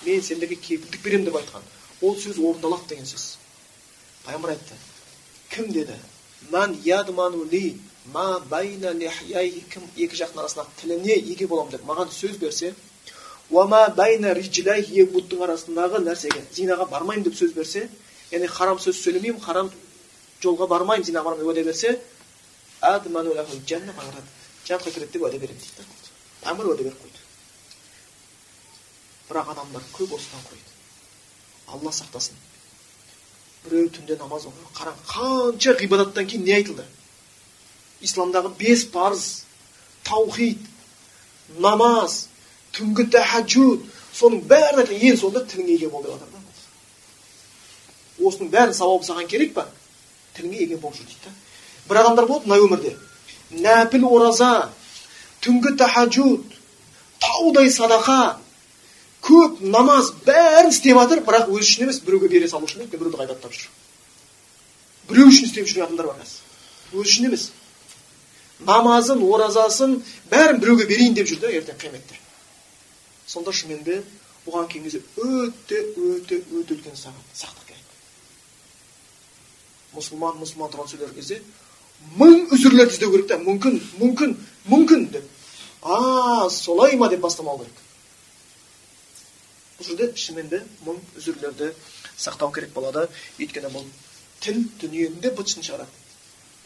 [0.05, 1.65] мен сендерге кепілдік беремін деп айтқан.
[2.01, 3.37] Ол сөз орындалады деген сөз.
[4.27, 4.79] Пайғамбар айтты.
[5.51, 5.97] Кім деді?
[6.51, 6.77] Ман
[8.11, 8.41] ма
[9.71, 12.73] кім екі жақтың арасына тіліне еге боламын деп маған сөз берсе
[13.51, 16.43] уама байна екі бұттың арасындағы нәрсеге?
[16.55, 17.89] Зинаға бармаймын деп сөз берсе
[18.31, 19.71] яғни харам сөз сөйлемеймін харам
[20.43, 21.99] жолға бармаймын зинаға бармаймын деп уәде берсе
[24.71, 25.89] жәннатқа кіреді деп уәде беремін дейді
[26.43, 27.21] пайғамбар уәде беріп қойды.
[29.29, 30.71] Бірақ адамдар көп осыдан қойды.
[31.75, 32.37] Алла сақтасын.
[33.65, 36.87] Біреу түнде намаз оқиды қараң қанша ғибадаттан кейін не айтылды?
[38.01, 39.45] Исламдағы бес парыз
[40.05, 40.59] таухид
[41.59, 42.29] намаз
[42.77, 43.81] түнгі тәхаджуд
[44.15, 46.41] соның бәрін айтқан ең соңында тіліңе еге бол деп жатыр
[48.29, 49.65] осының бәрін сауабы саған керек па
[50.37, 51.31] тіліңе еге болып жүр дейді
[51.89, 52.93] бір адамдар болады мына өмірде
[53.65, 54.51] нәпіл ораза
[55.45, 56.45] түнгі тәхаджуд
[57.25, 58.21] таудай садақа
[59.25, 63.21] көп намаз бәрін істеп жатыр бірақ өзі үшін емес біреуге бере салу үшін өйткені біреуді
[63.23, 63.69] ғайбаттап жүр
[65.11, 67.51] біреу үшін істеп жүрген адамдар бар қазір өзі үшін емес
[68.71, 69.99] намазын оразасын
[70.33, 72.20] бәрін біреуге берейін деп жүр да ертең қияметте
[73.31, 74.05] сонда шынымен
[74.47, 77.91] бұған келген кезде өте өте өте үлкен сақтық керек.
[79.95, 81.41] Мұсылман мұсылман туралы сөйлер кезде
[82.17, 84.35] мың үзірлерді іздеу керек та мүмкін мүмкін
[84.73, 85.29] мүмкін деп.
[85.83, 87.83] А солай ма деп бастамау керек.
[89.79, 91.73] Бұл жерде шынымен де мың үзірлерді
[92.17, 93.07] сақтау керек болады.
[93.39, 93.87] Өйткені бұл
[94.41, 95.89] тіл дүниенің де быт шығарады.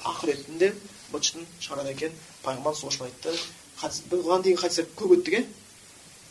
[0.05, 0.73] Ақыреттің де
[1.13, 2.17] быт шығарады екен.
[2.47, 3.35] Пайғамбар сол үшін айтты.
[4.11, 5.45] Бұған дейін хадистер көп өттік иә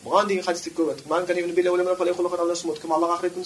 [0.04, 3.36] бұған дейін хадисте көп өттік кім аллаға ақырет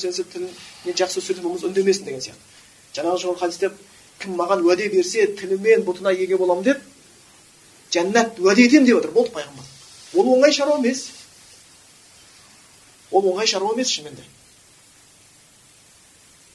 [0.99, 3.71] жақсы сөз болмаса үндемесін деген сияқты жаңағы жол хадисте
[4.19, 6.81] кім маған уәде берсе тілімен бұтына еге боламын деп
[7.95, 9.67] жәннат уәде етемін деп отыр болды пайғамбар
[10.15, 11.05] ол оңай шаруа емес
[13.11, 14.25] ол оңай шаруа емес шынымен де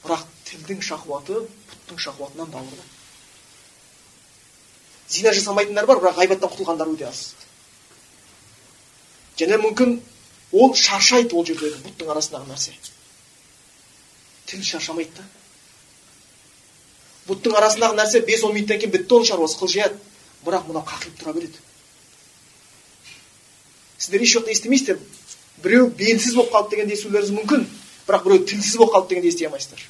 [0.04, 1.40] бірақ тілдің шахуаты
[1.70, 2.84] пұттың шахуатынан ауыр
[5.08, 7.24] зина жасамайтындар бар бірақ ғайбаттан құтылғандар өте аз
[9.38, 9.96] және мүмкін
[10.52, 12.74] ол шаршайды ол жердегі бұттың арасындағы нәрсе
[14.46, 15.24] тіл шаршамайды да
[17.28, 19.98] бұттың арасындағы нәрсе бес он минуттан кейін бітті оның шаруасы қылжияды
[20.44, 21.58] бірақ мынау қақиып тұра береді
[23.98, 25.00] сіздер еш уақытта естімейсіздер
[25.64, 27.66] біреу белсіз болып қалды дегенді естулеріңіз мүмкін
[28.06, 29.86] бірақ біреу тілсіз болып қалды дегенді ести алмайсыздар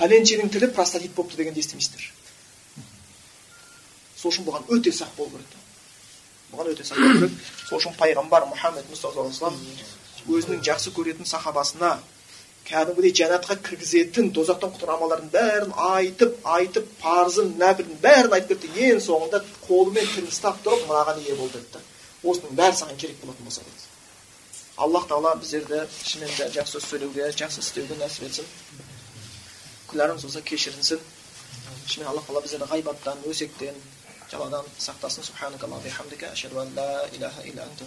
[0.00, 2.12] пәленшенің тілі простатит болыпты дегенді естімейсіздер
[4.20, 5.69] сол үшін бұған өте сақ болу керек
[6.52, 7.36] бұған өте сақ керек
[7.68, 9.26] сол үшін пайғамбар мұхаммед мұстафа
[10.30, 11.92] өзінің жақсы көретін сахабасына
[12.68, 19.00] кәдімгідей жәннатқа кіргізетін тозақтан құтқару амалдардың бәрін айтып айтып парызын нәпілін бәрін айтып кетті ең
[19.06, 21.80] соңында қолымен тілін ұстап тұрып мынаған ие бол деді да
[22.22, 23.88] осының бәрі саған керек болатын болса деді
[24.80, 28.46] аллах тағала біздерді шынымен де жақсы сөз сөйлеуге жақсы істеуге нәсіп етсін.
[29.90, 31.02] Күнәларымыз болса кешірінсін.
[31.86, 33.76] Шынымен аллах тағала біздерді ғайбаттан өсектен
[34.30, 37.84] жаладан сақтасын субханакалла бихамдика ашхаду ан ла илаха илля анта